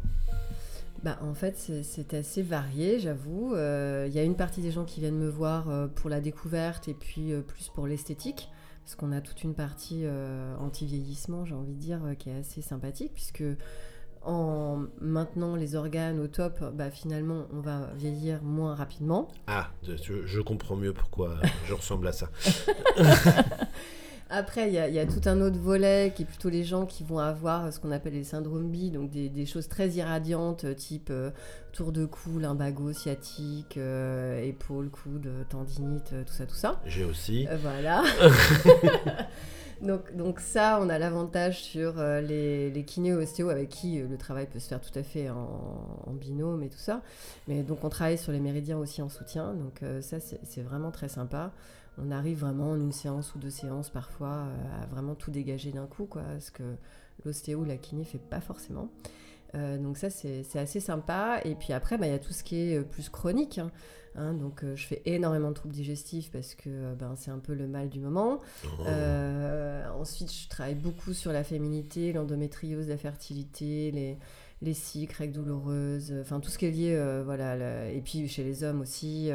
Bah, 1.02 1.18
en 1.20 1.34
fait, 1.34 1.58
c'est- 1.58 2.14
assez 2.14 2.42
varié, 2.42 2.98
j'avoue. 3.00 3.50
Il 3.54 4.12
y 4.14 4.18
a 4.18 4.22
une 4.22 4.36
partie 4.36 4.62
des 4.62 4.70
gens 4.70 4.84
qui 4.86 5.00
viennent 5.00 5.18
me 5.18 5.28
voir 5.28 5.66
pour 5.96 6.08
la 6.08 6.20
découverte 6.22 6.88
et 6.88 6.94
puis 6.94 7.32
plus 7.46 7.68
pour 7.68 7.86
l'esthétique. 7.86 8.48
Parce 8.84 8.96
qu'on 8.96 9.12
a 9.12 9.20
toute 9.20 9.42
une 9.44 9.54
partie 9.54 10.02
euh, 10.04 10.56
anti-vieillissement, 10.58 11.44
j'ai 11.44 11.54
envie 11.54 11.74
de 11.74 11.80
dire, 11.80 12.00
euh, 12.04 12.14
qui 12.14 12.30
est 12.30 12.38
assez 12.38 12.62
sympathique, 12.62 13.12
puisque 13.14 13.44
en 14.24 14.84
maintenant 15.00 15.56
les 15.56 15.74
organes 15.74 16.20
au 16.20 16.28
top, 16.28 16.62
bah, 16.74 16.90
finalement, 16.90 17.46
on 17.52 17.60
va 17.60 17.90
vieillir 17.94 18.42
moins 18.42 18.74
rapidement. 18.74 19.28
Ah, 19.46 19.70
je, 19.82 20.26
je 20.26 20.40
comprends 20.40 20.76
mieux 20.76 20.92
pourquoi 20.92 21.36
je 21.66 21.74
ressemble 21.74 22.08
à 22.08 22.12
ça. 22.12 22.28
Après, 24.34 24.66
il 24.68 24.72
y, 24.72 24.78
a- 24.78 24.88
il 24.88 24.94
y 24.94 24.98
a 24.98 25.04
tout 25.04 25.20
un 25.26 25.42
autre 25.42 25.58
volet 25.58 26.10
qui 26.16 26.22
est 26.22 26.24
plutôt 26.24 26.48
les 26.48 26.64
gens 26.64 26.86
qui 26.86 27.04
vont 27.04 27.18
avoir 27.18 27.70
ce 27.70 27.78
qu'on 27.78 27.90
appelle 27.90 28.14
les 28.14 28.24
syndromes 28.24 28.70
bi, 28.70 28.90
donc 28.90 29.10
des, 29.10 29.28
des 29.28 29.44
choses 29.44 29.68
très 29.68 29.90
irradiantes, 29.90 30.64
euh, 30.64 30.72
type 30.74 31.08
euh, 31.10 31.30
tour 31.72 31.92
de 31.92 32.06
cou, 32.06 32.38
lumbago, 32.38 32.94
sciatique, 32.94 33.76
euh, 33.76 34.42
épaule, 34.42 34.88
coude, 34.88 35.28
tendinite, 35.50 36.14
euh, 36.14 36.24
tout 36.24 36.32
ça, 36.32 36.46
tout 36.46 36.54
ça. 36.54 36.80
J'ai 36.86 37.04
aussi. 37.04 37.46
Euh, 37.46 37.58
voilà. 37.60 38.02
donc, 39.82 40.16
donc 40.16 40.40
ça, 40.40 40.78
on 40.80 40.88
a 40.88 40.98
l'avantage 40.98 41.62
sur 41.62 42.02
les, 42.02 42.70
les 42.70 42.84
kinés 42.84 43.12
ostéo 43.12 43.50
avec 43.50 43.68
qui 43.68 43.98
le 43.98 44.16
travail 44.16 44.46
peut 44.46 44.60
se 44.60 44.68
faire 44.68 44.80
tout 44.80 44.98
à 44.98 45.02
fait 45.02 45.28
en, 45.28 46.02
en, 46.06 46.12
binôme 46.12 46.62
et 46.62 46.68
tout 46.70 46.78
ça. 46.78 47.02
Mais 47.48 47.62
donc 47.62 47.84
on 47.84 47.88
travaille 47.90 48.16
sur 48.16 48.32
les 48.32 48.40
méridiens 48.40 48.78
aussi 48.78 49.02
en 49.02 49.08
soutien. 49.10 49.52
Donc 49.54 49.80
ça, 50.00 50.18
c'est 50.20 50.62
vraiment 50.62 50.90
très 50.90 51.08
sympa. 51.08 51.52
On 51.98 52.10
arrive 52.10 52.40
vraiment 52.40 52.70
en 52.70 52.76
une 52.76 52.92
séance 52.92 53.34
ou 53.34 53.38
deux 53.38 53.50
séances 53.50 53.90
parfois 53.90 54.46
à 54.80 54.86
vraiment 54.86 55.14
tout 55.14 55.30
dégager 55.30 55.72
d'un 55.72 55.86
coup, 55.86 56.06
quoi, 56.06 56.22
ce 56.40 56.50
que 56.50 56.62
l'ostéo 57.24 57.60
ou 57.60 57.64
la 57.64 57.76
kiné 57.76 58.04
fait 58.04 58.18
pas 58.18 58.40
forcément. 58.40 58.88
donc 59.54 59.98
ça, 59.98 60.08
c'est 60.08 60.56
assez 60.56 60.80
sympa. 60.80 61.40
Et 61.44 61.54
puis 61.54 61.72
après, 61.72 61.98
bah, 61.98 62.06
il 62.06 62.12
y 62.12 62.14
a 62.14 62.18
tout 62.18 62.32
ce 62.32 62.42
qui 62.42 62.56
est 62.56 62.80
plus 62.80 63.08
chronique. 63.10 63.58
Hein. 63.58 63.70
Hein, 64.14 64.34
donc 64.34 64.62
euh, 64.62 64.76
je 64.76 64.86
fais 64.86 65.00
énormément 65.06 65.48
de 65.48 65.54
troubles 65.54 65.74
digestifs 65.74 66.30
parce 66.30 66.54
que 66.54 66.68
euh, 66.68 66.94
ben, 66.94 67.14
c'est 67.16 67.30
un 67.30 67.38
peu 67.38 67.54
le 67.54 67.66
mal 67.66 67.88
du 67.88 67.98
moment. 67.98 68.40
Oh. 68.64 68.68
Euh, 68.86 69.88
ensuite, 69.98 70.30
je 70.30 70.48
travaille 70.48 70.74
beaucoup 70.74 71.14
sur 71.14 71.32
la 71.32 71.44
féminité, 71.44 72.12
l'endométriose, 72.12 72.88
la 72.88 72.98
fertilité, 72.98 73.90
les, 73.90 74.18
les 74.60 74.74
cycles, 74.74 75.16
règles 75.16 75.34
douloureuses, 75.34 76.14
enfin 76.20 76.40
tout 76.40 76.50
ce 76.50 76.58
qui 76.58 76.66
est 76.66 76.70
lié, 76.70 77.22
voilà, 77.24 77.90
et 77.90 78.00
puis 78.00 78.28
chez 78.28 78.44
les 78.44 78.64
hommes 78.64 78.82
aussi, 78.82 79.30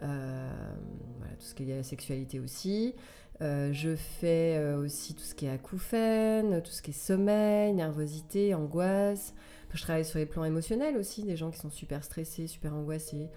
voilà, 0.00 1.34
tout 1.38 1.44
ce 1.44 1.54
qui 1.54 1.62
est 1.62 1.66
lié 1.66 1.72
à 1.74 1.76
la 1.76 1.82
sexualité 1.82 2.40
aussi. 2.40 2.94
je 3.40 3.94
fais 3.96 4.74
aussi 4.74 5.14
tout 5.14 5.24
ce 5.24 5.34
qui 5.34 5.46
est 5.46 5.50
acouphène, 5.50 6.62
tout 6.62 6.72
ce 6.72 6.82
qui 6.82 6.90
est 6.90 6.94
sommeil, 6.94 7.72
nervosité, 7.74 8.54
angoisse. 8.54 9.34
je 9.72 9.82
travaille 9.82 10.04
sur 10.04 10.18
les 10.18 10.26
plans 10.26 10.44
émotionnels 10.44 10.96
aussi, 10.96 11.22
des 11.22 11.36
gens 11.36 11.50
qui 11.50 11.58
sont 11.58 11.70
super 11.70 12.04
stressés, 12.04 12.46
super 12.46 12.74
angoissés. 12.74 13.28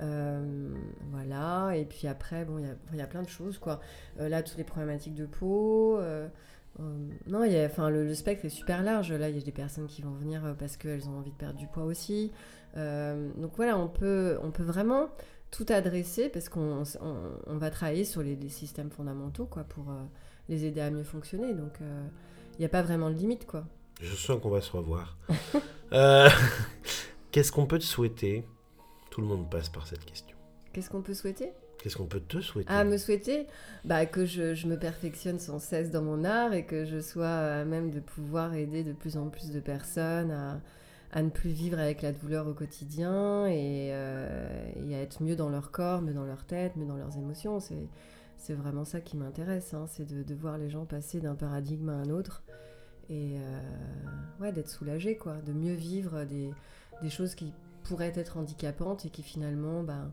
Euh, 0.00 0.70
voilà, 1.10 1.72
et 1.76 1.84
puis 1.84 2.06
après, 2.06 2.44
bon, 2.44 2.58
il 2.92 2.98
y, 2.98 3.00
a, 3.00 3.06
plein 3.06 3.22
de 3.22 3.28
choses, 3.28 3.58
quoi. 3.58 3.80
Euh, 4.20 4.28
là, 4.28 4.42
toutes 4.42 4.58
les 4.58 4.64
problématiques 4.64 5.14
de 5.14 5.26
peau. 5.26 5.98
Euh, 5.98 6.28
non, 7.26 7.42
y 7.42 7.56
a, 7.56 7.64
enfin, 7.64 7.90
le, 7.90 8.14
spectre 8.14 8.44
est 8.44 8.50
super 8.50 8.82
large. 8.82 9.12
Là, 9.12 9.28
il 9.28 9.36
y 9.36 9.40
a 9.40 9.44
des 9.44 9.52
personnes 9.52 9.86
qui 9.86 10.02
vont 10.02 10.12
venir 10.12 10.54
parce 10.58 10.76
qu'elles 10.76 11.08
ont 11.08 11.18
envie 11.18 11.32
de 11.32 11.36
perdre 11.36 11.58
du 11.58 11.66
poids 11.66 11.84
aussi. 11.84 12.30
donc 12.76 13.52
voilà, 13.56 13.76
on 13.76 13.88
peut, 13.88 14.38
on 14.42 14.50
peut 14.50 14.62
vraiment 14.62 15.08
tout 15.50 15.66
adresser 15.68 16.28
parce 16.28 16.48
qu'on 16.48 16.82
on, 17.46 17.56
va 17.56 17.70
travailler 17.70 18.04
sur 18.04 18.22
les, 18.22 18.36
les, 18.36 18.48
systèmes 18.48 18.90
fondamentaux, 18.90 19.46
quoi, 19.46 19.64
pour 19.64 19.86
les 20.48 20.64
aider 20.64 20.80
à 20.80 20.90
mieux 20.90 21.04
fonctionner. 21.04 21.54
Donc, 21.54 21.78
il 21.80 22.58
n'y 22.60 22.66
a 22.66 22.68
pas 22.68 22.82
vraiment 22.82 23.10
de 23.10 23.14
limite, 23.14 23.46
quoi. 23.46 23.64
Je 24.00 24.14
sens 24.14 24.40
qu'on 24.40 24.50
va 24.50 24.60
se 24.60 24.70
revoir. 24.72 25.16
Qu'est-ce 27.30 27.52
qu'on 27.52 27.66
peut 27.66 27.78
te 27.78 27.84
souhaiter? 27.84 28.44
Tout 29.10 29.20
le 29.20 29.26
monde 29.26 29.50
passe 29.50 29.68
par 29.68 29.86
cette 29.86 30.04
question. 30.04 30.36
Qu'est-ce 30.72 30.90
qu'on 30.90 31.02
peut 31.02 31.14
souhaiter? 31.14 31.52
Qu'est-ce 31.78 31.96
qu'on 31.96 32.06
peut 32.06 32.20
te 32.20 32.40
souhaiter? 32.40 32.68
Ah, 32.70 32.84
me 32.84 32.96
souhaiter 32.96 33.46
bah, 33.84 34.04
Que 34.06 34.26
je, 34.26 34.54
je, 34.54 34.66
me 34.66 34.78
perfectionne 34.78 35.38
sans 35.38 35.58
cesse 35.58 35.90
dans 35.90 36.02
mon 36.02 36.24
art 36.24 36.52
et 36.52 36.66
que 36.66 36.84
je 36.84 37.00
sois 37.00 37.28
à 37.28 37.64
même 37.64 37.90
de 37.90 38.00
pouvoir 38.00 38.54
aider 38.54 38.82
de 38.82 38.92
plus 38.92 39.16
en 39.16 39.28
plus 39.28 39.50
de 39.50 39.60
personnes 39.60 40.30
à, 40.30 40.60
à 41.10 41.22
ne 41.22 41.30
plus 41.30 41.50
vivre 41.50 41.78
avec 41.78 42.02
la 42.02 42.12
douleur 42.12 42.46
au 42.46 42.54
quotidien 42.54 43.46
et, 43.46 43.90
euh, 43.92 44.70
et, 44.86 44.94
à 44.94 45.00
être 45.00 45.22
mieux 45.22 45.36
dans 45.36 45.48
leur 45.48 45.70
corps, 45.70 46.02
mieux 46.02 46.12
dans 46.12 46.24
leur 46.24 46.44
tête, 46.44 46.76
mieux 46.76 46.86
dans 46.86 46.96
leurs 46.96 47.16
émotions. 47.16 47.60
C'est, 47.60 48.54
vraiment 48.54 48.84
ça 48.84 49.00
qui 49.00 49.16
m'intéresse, 49.16 49.74
hein, 49.74 49.86
c'est 49.88 50.06
de, 50.06 50.34
voir 50.34 50.58
les 50.58 50.70
gens 50.70 50.86
passer 50.86 51.20
d'un 51.20 51.34
paradigme 51.34 51.90
à 51.90 51.94
un 51.94 52.08
autre 52.08 52.42
et 53.10 53.36
euh, 53.38 53.60
ouais, 54.40 54.52
d'être 54.52 54.68
soulagés, 54.68 55.16
quoi, 55.16 55.36
de 55.42 55.52
mieux 55.52 55.74
vivre 55.74 56.24
des, 56.24 56.52
des 57.02 57.10
choses 57.10 57.34
qui 57.34 57.52
pourraient 57.84 58.12
être 58.14 58.36
handicapantes 58.36 59.06
et 59.06 59.10
qui 59.10 59.22
finalement 59.22 59.82
ben, 59.82 60.12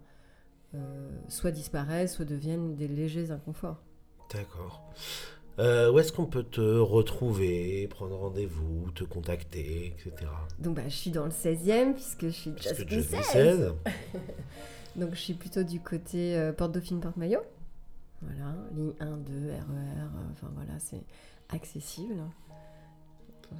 euh, 0.75 1.09
soit 1.29 1.51
disparaissent, 1.51 2.15
soit 2.15 2.25
deviennent 2.25 2.75
des 2.75 2.87
légers 2.87 3.31
inconforts. 3.31 3.81
D'accord. 4.33 4.81
Euh, 5.57 5.91
où 5.91 5.99
est-ce 5.99 6.11
qu'on 6.11 6.25
peut 6.25 6.43
te 6.43 6.59
retrouver, 6.59 7.87
prendre 7.87 8.17
rendez-vous, 8.17 8.91
te 8.91 9.05
contacter, 9.05 9.93
etc. 9.97 10.29
Donc 10.59 10.75
bah, 10.75 10.83
je 10.87 10.95
suis 10.95 11.11
dans 11.11 11.23
le 11.25 11.31
16e 11.31 11.93
puisque 11.93 12.25
je 12.25 12.29
suis 12.29 12.51
Just, 12.87 13.15
16. 13.15 13.73
Donc 14.97 15.11
je 15.13 15.19
suis 15.19 15.33
plutôt 15.33 15.63
du 15.63 15.79
côté 15.79 16.37
euh, 16.37 16.51
Porte 16.51 16.73
Dauphine, 16.73 16.99
Porte 16.99 17.17
Maillot. 17.17 17.41
Voilà, 18.21 18.55
ligne 18.75 18.93
1, 18.99 19.17
2, 19.17 19.31
RER, 19.51 19.57
enfin 20.31 20.47
voilà, 20.55 20.79
c'est 20.79 21.03
accessible. 21.49 22.15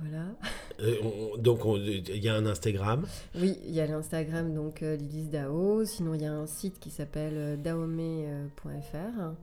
Voilà. 0.02 0.26
Euh, 0.80 1.38
donc 1.38 1.60
il 1.78 2.18
y 2.18 2.28
a 2.28 2.36
un 2.36 2.46
Instagram. 2.46 3.06
Oui, 3.36 3.58
il 3.66 3.72
y 3.72 3.80
a 3.80 3.86
l'Instagram 3.86 4.54
donc 4.54 4.82
Lilith 4.82 5.30
Dao. 5.30 5.86
Sinon 5.86 6.16
il 6.16 6.24
y 6.24 6.26
a 6.26 6.34
un 6.34 6.48
site 6.48 6.80
qui 6.80 6.90
s'appelle 6.90 7.62
daome.fr. 7.62 9.36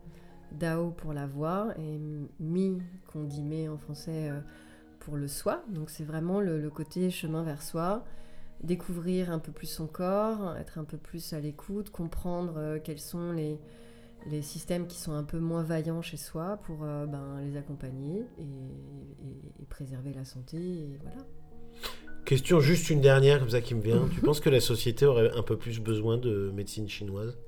Dao 0.59 0.91
pour 0.91 1.13
la 1.13 1.27
voix 1.27 1.69
et 1.79 1.99
mi 2.41 2.79
qu'on 3.13 3.25
dit 3.25 3.43
mais 3.43 3.69
en 3.69 3.79
français 3.79 4.31
pour 5.01 5.17
le 5.17 5.29
soi. 5.29 5.65
Donc 5.69 5.91
c'est 5.91 6.05
vraiment 6.05 6.41
le, 6.41 6.69
côté 6.71 7.11
chemin 7.11 7.43
vers 7.43 7.63
soi, 7.63 8.05
découvrir 8.63 9.31
un 9.31 9.39
peu 9.39 9.53
plus 9.53 9.67
son 9.67 9.87
corps, 9.87 10.57
être 10.57 10.79
un 10.79 10.85
peu 10.85 10.97
plus 10.97 11.33
à 11.33 11.41
l'écoute, 11.41 11.91
comprendre 11.91 12.79
quels 12.85 13.01
sont 13.01 13.33
les, 13.33 13.59
les 14.31 14.43
systèmes 14.43 14.87
qui 14.87 14.99
sont 14.99 15.13
un 15.13 15.25
peu 15.25 15.39
moins 15.39 15.63
vaillants 15.63 16.03
chez 16.03 16.17
soi 16.17 16.59
pour 16.65 16.85
euh, 16.85 17.07
ben, 17.07 17.41
les 17.45 17.57
accompagner 17.57 18.25
et, 18.39 19.65
préserver 19.69 20.13
la 20.13 20.25
santé. 20.25 20.59
Et 20.59 20.99
voilà. 21.01 21.25
Question 22.27 22.61
juste 22.61 22.91
une 22.91 23.01
dernière 23.01 23.39
comme 23.39 23.51
ça 23.51 23.63
qui 23.63 23.75
me 23.75 23.81
vient. 23.81 24.07
tu 24.15 24.21
penses 24.21 24.41
que 24.41 24.51
la 24.51 24.61
société 24.61 25.07
aurait 25.07 25.31
un 25.35 25.43
peu 25.43 25.57
plus 25.57 25.81
besoin 25.81 26.19
de 26.19 26.53
médecine 26.55 26.89
chinoise? 26.89 27.39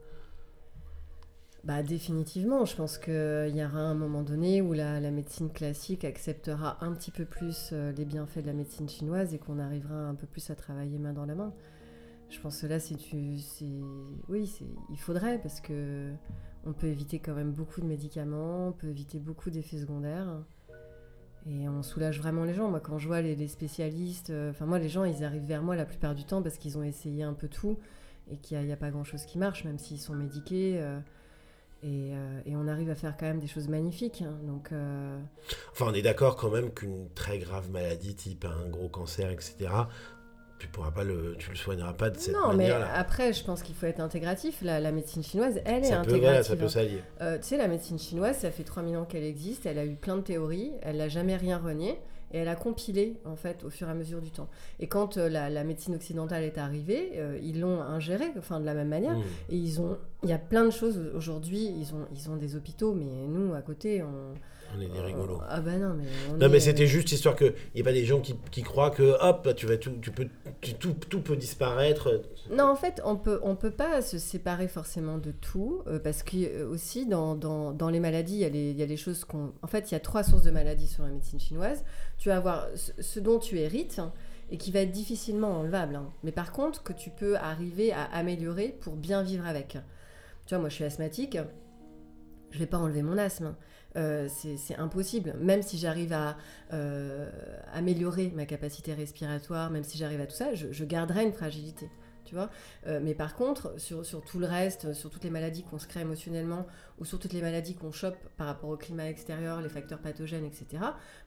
Bah, 1.65 1.83
définitivement, 1.83 2.67
je 2.67 2.77
pense 2.77 2.99
qu'il 2.99 3.57
y 3.57 3.65
aura 3.65 3.79
un 3.79 3.95
moment 3.95 4.23
donné 4.23 4.61
où 4.61 4.75
la, 4.75 5.01
médecine 5.11 5.51
classique 5.51 6.05
acceptera 6.05 6.77
un 6.85 6.93
petit 6.93 7.11
peu 7.11 7.25
plus 7.25 7.71
euh, 7.73 7.91
les 7.93 8.05
bienfaits 8.05 8.41
de 8.41 8.47
la 8.47 8.53
médecine 8.53 8.89
chinoise 8.89 9.33
et 9.33 9.39
qu'on 9.39 9.59
arrivera 9.59 9.95
un 9.95 10.15
peu 10.15 10.27
plus 10.27 10.51
à 10.51 10.55
travailler 10.55 10.99
main 10.99 11.15
dans 11.15 11.25
la 11.25 11.35
main. 11.35 11.55
Je 12.29 12.39
pense 12.41 12.61
que 12.61 12.67
là, 12.67 12.81
c'est, 12.81 12.97
oui, 14.29 14.51
il 14.91 14.99
faudrait 14.99 15.39
parce 15.39 15.61
que 15.61 16.13
on 16.67 16.73
peut 16.73 16.87
éviter 16.87 17.19
quand 17.19 17.35
même 17.35 17.53
beaucoup 17.53 17.81
de 17.81 17.87
médicaments, 17.87 18.69
on 18.69 18.73
peut 18.73 18.89
éviter 18.89 19.19
beaucoup 19.19 19.51
d'effets 19.51 19.79
secondaires. 19.79 20.43
Et 21.47 21.69
on 21.69 21.83
soulage 21.83 22.19
vraiment 22.21 22.45
les 22.45 22.55
gens. 22.55 22.71
Moi, 22.71 22.81
quand 22.81 22.99
je 22.99 23.07
vois 23.07 23.21
les, 23.21 23.49
spécialistes, 23.49 24.31
euh, 24.31 24.51
enfin, 24.51 24.65
moi, 24.65 24.79
les 24.79 24.89
gens, 24.89 25.05
ils 25.05 25.25
arrivent 25.25 25.45
vers 25.45 25.63
moi 25.63 25.77
la 25.77 25.85
plupart 25.85 26.15
du 26.15 26.25
temps 26.25 26.43
parce 26.43 26.57
qu'ils 26.57 26.79
ont 26.79 26.83
essayé 26.83 27.23
un 27.23 27.35
peu 27.35 27.49
tout 27.49 27.79
et 28.31 28.39
qu'il 28.39 28.59
n'y 28.59 28.73
a, 28.73 28.77
pas 28.77 28.91
grand-chose 28.91 29.27
qui 29.27 29.37
marche, 29.37 29.65
même 29.65 29.79
s'ils 29.79 30.01
sont 30.01 30.15
médiqués. 30.15 30.81
Euh, 30.81 30.99
euh, 31.85 32.41
et, 32.47 32.57
on 32.57 32.67
arrive 32.67 32.91
à 32.91 32.95
faire 32.95 33.17
quand 33.17 33.27
même 33.27 33.41
des 33.41 33.47
choses 33.47 33.69
magnifiques. 33.69 34.23
Hein. 34.23 34.37
donc, 34.47 34.71
Enfin, 35.73 35.87
on 35.89 35.95
est 35.95 36.03
d'accord 36.03 36.37
quand 36.37 36.51
même 36.51 36.73
qu'une 36.73 37.09
très 37.15 37.39
grave 37.39 37.71
maladie, 37.71 38.15
type 38.15 38.45
un 38.45 38.69
gros 38.69 38.89
cancer, 38.89 39.31
etc., 39.31 39.71
tu 40.59 40.69
pourras 40.69 40.91
pas 40.91 41.05
le, 41.05 41.37
tu 41.39 41.51
le 41.51 41.57
soigneras 41.57 41.93
pas 41.93 42.11
de 42.11 42.19
cette 42.19 42.35
manière. 42.35 42.51
Non, 42.51 42.57
mais 42.57 42.71
après, 42.95 43.33
je 43.33 43.45
pense 43.45 43.63
qu'il 43.63 43.75
faut 43.75 43.87
être 43.87 44.01
intégratif. 44.01 44.63
La, 44.63 44.81
la, 44.81 44.93
médecine 44.93 45.23
chinoise, 45.23 45.61
elle 45.65 45.85
est 45.85 45.91
peut, 45.91 45.97
intégrative. 45.97 46.43
ça 46.43 46.57
peut 46.57 46.69
s'allier. 46.69 47.03
Euh, 47.21 47.39
tu 47.39 47.45
sais, 47.45 47.57
la 47.57 47.69
médecine 47.69 47.99
chinoise, 47.99 48.39
ça 48.39 48.51
fait 48.51 48.63
3000 48.63 48.97
ans 48.97 49.05
qu'elle 49.05 49.25
existe. 49.25 49.67
Elle 49.67 49.79
a 49.79 49.85
eu 49.85 49.97
plein 49.97 50.17
de 50.17 50.23
théories. 50.23 50.73
Elle 50.83 50.99
n'a 50.99 51.09
jamais 51.09 51.37
rien 51.37 51.59
renié. 51.59 51.99
Et 52.33 52.39
elle 52.39 52.49
a 52.49 52.57
compilé, 52.57 53.17
en 53.25 53.37
fait, 53.37 53.63
au 53.65 53.71
fur 53.71 53.89
et 53.89 53.91
à 53.91 53.95
mesure 53.95 54.21
du 54.21 54.31
temps. 54.31 54.49
Et 54.81 54.89
quand 54.89 55.19
euh, 55.19 55.29
la, 55.29 55.65
médecine 55.65 55.95
occidentale 55.95 56.43
est 56.43 56.59
arrivée, 56.59 57.13
euh, 57.17 57.39
ils 57.43 57.61
l'ont 57.61 57.81
ingérée, 57.81 58.33
enfin, 58.39 58.59
de 58.59 58.65
la 58.65 58.75
même 58.75 58.89
manière. 58.89 59.17
Mmh. 59.17 59.23
Et 59.51 59.57
ils 59.57 59.81
ont, 59.81 59.99
il 60.23 60.31
y 60.31 60.33
a 60.33 60.39
plein 60.39 60.65
de 60.65 60.71
choses 60.71 61.01
aujourd'hui. 61.15 61.71
Ils 61.79 61.95
ont, 61.95 62.07
ils 62.13 62.31
ont 62.31 62.37
des 62.37 62.57
hôpitaux, 62.57 62.93
mais 62.93 63.29
nous, 63.29 63.55
à 63.55 63.61
côté, 63.61 64.03
on 64.03 64.35
on 64.77 64.81
est 64.81 64.89
des 64.89 65.01
rigolos. 65.01 65.41
Ah 65.49 65.61
bah 65.61 65.77
non, 65.77 65.95
mais. 65.95 66.39
non, 66.39 66.49
mais 66.49 66.61
c'était 66.61 66.87
juste 66.87 67.13
histoire 67.13 67.37
qu'il 67.37 67.55
n'y 67.75 67.81
ait 67.81 67.85
pas 67.85 67.93
des 67.93 68.05
gens 68.05 68.21
qui, 68.21 68.35
qui, 68.51 68.63
croient 68.63 68.91
que 68.91 69.17
hop, 69.21 69.49
tu 69.57 69.67
vas 69.67 69.77
tout, 69.77 69.93
tu 70.01 70.11
peux, 70.11 70.29
tout, 70.79 70.95
tout, 71.09 71.21
peut 71.21 71.37
disparaître. 71.37 72.23
Non, 72.51 72.65
en 72.65 72.77
fait, 72.77 73.01
on 73.05 73.17
peut, 73.17 73.41
on 73.43 73.57
peut 73.57 73.71
pas 73.71 74.03
se 74.03 74.19
séparer 74.19 74.69
forcément 74.69 75.19
de 75.19 75.31
tout, 75.33 75.83
euh, 75.87 75.99
parce 75.99 76.23
que 76.23 76.37
euh, 76.37 76.69
aussi 76.69 77.07
dans, 77.07 77.35
dans, 77.35 77.73
dans, 77.73 77.91
les 77.91 78.01
maladies, 78.01 78.35
il 78.35 78.41
y, 78.41 78.45
a 78.45 78.49
les, 78.49 78.73
y 78.73 78.83
a 78.83 78.87
les 78.87 78.97
choses 78.97 79.25
qu'on. 79.25 79.53
En 79.63 79.67
fait, 79.67 79.91
il 79.91 79.95
y 79.95 79.97
a 79.97 80.01
trois 80.01 80.23
sources 80.23 80.43
de 80.43 80.51
maladies 80.51 80.89
sur 80.89 81.05
la 81.05 81.11
médecine 81.11 81.41
chinoise. 81.41 81.85
Tu 82.19 82.29
vas 82.29 82.37
avoir 82.37 82.67
ce, 82.75 83.21
dont 83.21 83.39
tu 83.39 83.59
hérites 83.59 84.01
et 84.51 84.59
qui 84.59 84.73
va 84.73 84.81
être 84.81 84.93
difficilement 84.93 85.61
enlevable. 85.61 85.97
Hein. 85.97 86.11
Mais 86.23 86.33
par 86.33 86.53
contre, 86.53 86.83
que 86.83 86.93
tu 86.93 87.11
peux 87.11 87.37
arriver 87.37 87.93
à 87.93 88.05
améliorer 88.05 88.77
pour 88.81 88.97
bien 88.97 89.23
vivre 89.23 89.47
avec. 89.47 89.79
Tu 90.47 90.55
vois, 90.55 90.59
moi, 90.59 90.69
je 90.69 90.75
suis 90.75 90.85
asthmatique. 90.85 91.39
Je 92.51 92.59
vais 92.59 92.67
pas 92.67 92.79
enlever 92.79 93.03
mon 93.03 93.19
asthme. 93.19 93.55
Euh, 93.97 94.29
c'est 94.29 94.77
impossible. 94.77 95.35
Même 95.39 95.63
si 95.63 95.79
j'arrive 95.79 96.13
à 96.13 96.37
euh, 96.73 97.31
améliorer 97.73 98.33
ma 98.35 98.45
capacité 98.45 98.93
respiratoire, 98.93 99.71
même 99.71 99.85
si 99.85 99.99
j'arrive 99.99 100.21
à 100.21 100.27
tout 100.27 100.35
ça, 100.35 100.55
je, 100.55 100.85
garderai 100.85 101.25
une 101.25 101.33
fragilité. 101.33 101.89
Tu 102.25 102.35
vois 102.35 102.49
euh, 102.87 103.01
mais 103.03 103.15
par 103.15 103.37
contre, 103.37 103.79
sur, 103.79 104.03
tout 104.25 104.39
le 104.39 104.47
reste, 104.47 104.95
sur 104.95 105.11
toutes 105.11 105.25
les 105.25 105.31
maladies 105.31 105.63
qu'on 105.63 105.79
se 105.79 105.87
crée 105.87 106.01
émotionnellement 106.01 106.67
ou 106.99 107.05
sur 107.05 107.19
toutes 107.19 107.35
les 107.35 107.43
maladies 107.43 107.75
qu'on 107.75 107.93
chope 107.93 108.17
par 108.39 108.47
rapport 108.47 108.71
au 108.71 108.77
climat 108.79 109.09
extérieur, 109.09 109.61
les 109.61 109.69
facteurs 109.69 109.99
pathogènes, 109.99 110.45
etc., 110.45 110.83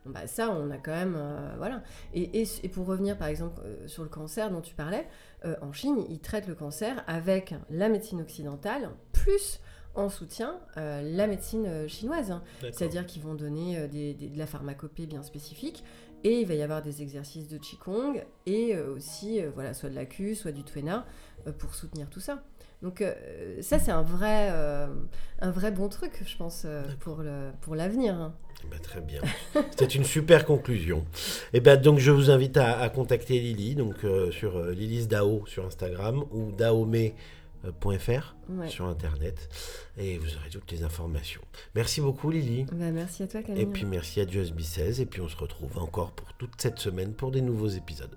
bah, 0.08 0.26
ça, 0.26 0.50
on 0.50 0.72
a 0.72 0.78
quand 0.78 0.92
même. 0.92 1.18
voilà. 1.58 1.84
Et, 2.16 2.48
pour 2.74 2.88
revenir 2.88 3.16
par 3.16 3.28
exemple 3.28 3.62
sur 3.86 4.04
le 4.04 4.10
cancer 4.10 4.50
dont 4.50 4.62
tu 4.62 4.74
parlais, 4.74 5.08
en 5.62 5.72
Chine, 5.72 6.04
ils 6.10 6.20
traitent 6.20 6.48
le 6.48 6.56
cancer 6.56 7.04
avec 7.06 7.54
la 7.70 7.90
médecine 7.90 8.20
occidentale 8.20 8.90
plus 9.14 9.60
en 9.98 10.10
soutien 10.10 10.60
la 10.76 11.28
médecine 11.28 11.88
chinoise. 11.88 12.32
hein. 12.32 12.42
C'est-à-dire 12.72 13.06
qu'ils 13.06 13.22
vont 13.22 13.36
donner 13.36 13.88
des- 13.88 14.14
des- 14.14 14.30
de 14.30 14.38
la 14.38 14.46
pharmacopée 14.46 15.06
bien 15.08 15.24
spécifique 15.24 15.84
et 16.24 16.42
il 16.42 16.48
va 16.48 16.54
y 16.56 16.62
avoir 16.62 16.82
des 16.82 17.02
exercices 17.02 17.48
de 17.48 17.58
Qigong 17.58 18.24
et 18.46 18.76
euh, 18.76 18.94
aussi 18.96 19.42
euh, 19.42 19.50
voilà, 19.54 19.74
soit 19.74 19.90
de 19.90 19.96
la 19.96 20.06
Q, 20.06 20.36
soit 20.36 20.52
du 20.52 20.64
Tuena 20.64 21.06
euh, 21.48 21.52
pour 21.52 21.76
soutenir 21.76 22.10
tout 22.10 22.20
ça. 22.20 22.42
Donc 22.82 23.02
euh, 23.02 23.14
ça 23.62 23.80
c'est 23.80 23.92
un 23.92 24.02
vrai, 24.04 24.50
euh, 24.52 24.88
un 25.42 25.52
vrai 25.52 25.72
bon 25.72 25.90
truc 25.90 26.22
je 26.26 26.38
pense 26.38 26.64
euh, 26.66 26.84
pour 27.00 27.18
le- 27.18 27.52
pour 27.62 27.76
l'avenir. 27.76 28.16
hein. 28.16 28.34
Eh 28.64 28.68
ben, 28.72 28.80
très 28.80 29.02
bien. 29.02 29.22
C'était 29.70 29.86
une 29.86 30.04
super 30.04 30.44
conclusion. 30.44 31.06
Et 31.54 31.60
ben, 31.60 31.80
donc, 31.80 32.00
je 32.00 32.10
vous 32.10 32.32
invite 32.32 32.58
à, 32.58 32.80
à 32.80 32.90
contacter 32.90 33.40
Lily 33.40 33.76
donc, 33.76 34.04
euh, 34.04 34.32
sur 34.32 34.58
euh, 34.58 34.72
Lily's 34.72 35.08
Dao 35.08 35.46
sur 35.46 35.64
Instagram 35.68 36.24
ou 36.32 36.52
daome.fr 37.64 38.36
Ouais. 38.50 38.70
sur 38.70 38.86
Internet. 38.86 39.50
Et 39.98 40.18
vous 40.18 40.36
aurez 40.38 40.50
toutes 40.50 40.72
les 40.72 40.84
informations. 40.84 41.42
Merci 41.76 42.02
beaucoup, 42.02 42.32
Lily. 42.32 42.66
Bah, 42.72 42.92
merci 42.92 43.24
à 43.24 43.28
toi 43.28 43.42
Camille. 43.44 43.62
Et 43.62 43.66
puis, 43.66 43.86
merci 43.86 44.22
à 44.22 44.26
Be 44.26 44.62
16. 44.62 45.02
Et 45.02 45.06
puis, 45.06 45.22
on 45.22 45.28
se 45.28 45.36
retrouve 45.36 45.78
encore 45.78 46.12
pour 46.12 46.34
toute 46.36 46.60
cette 46.62 46.80
semaine 46.80 47.14
pour 47.14 47.32
des 47.32 47.42
nouveaux 47.42 47.68
épisodes. 47.68 48.16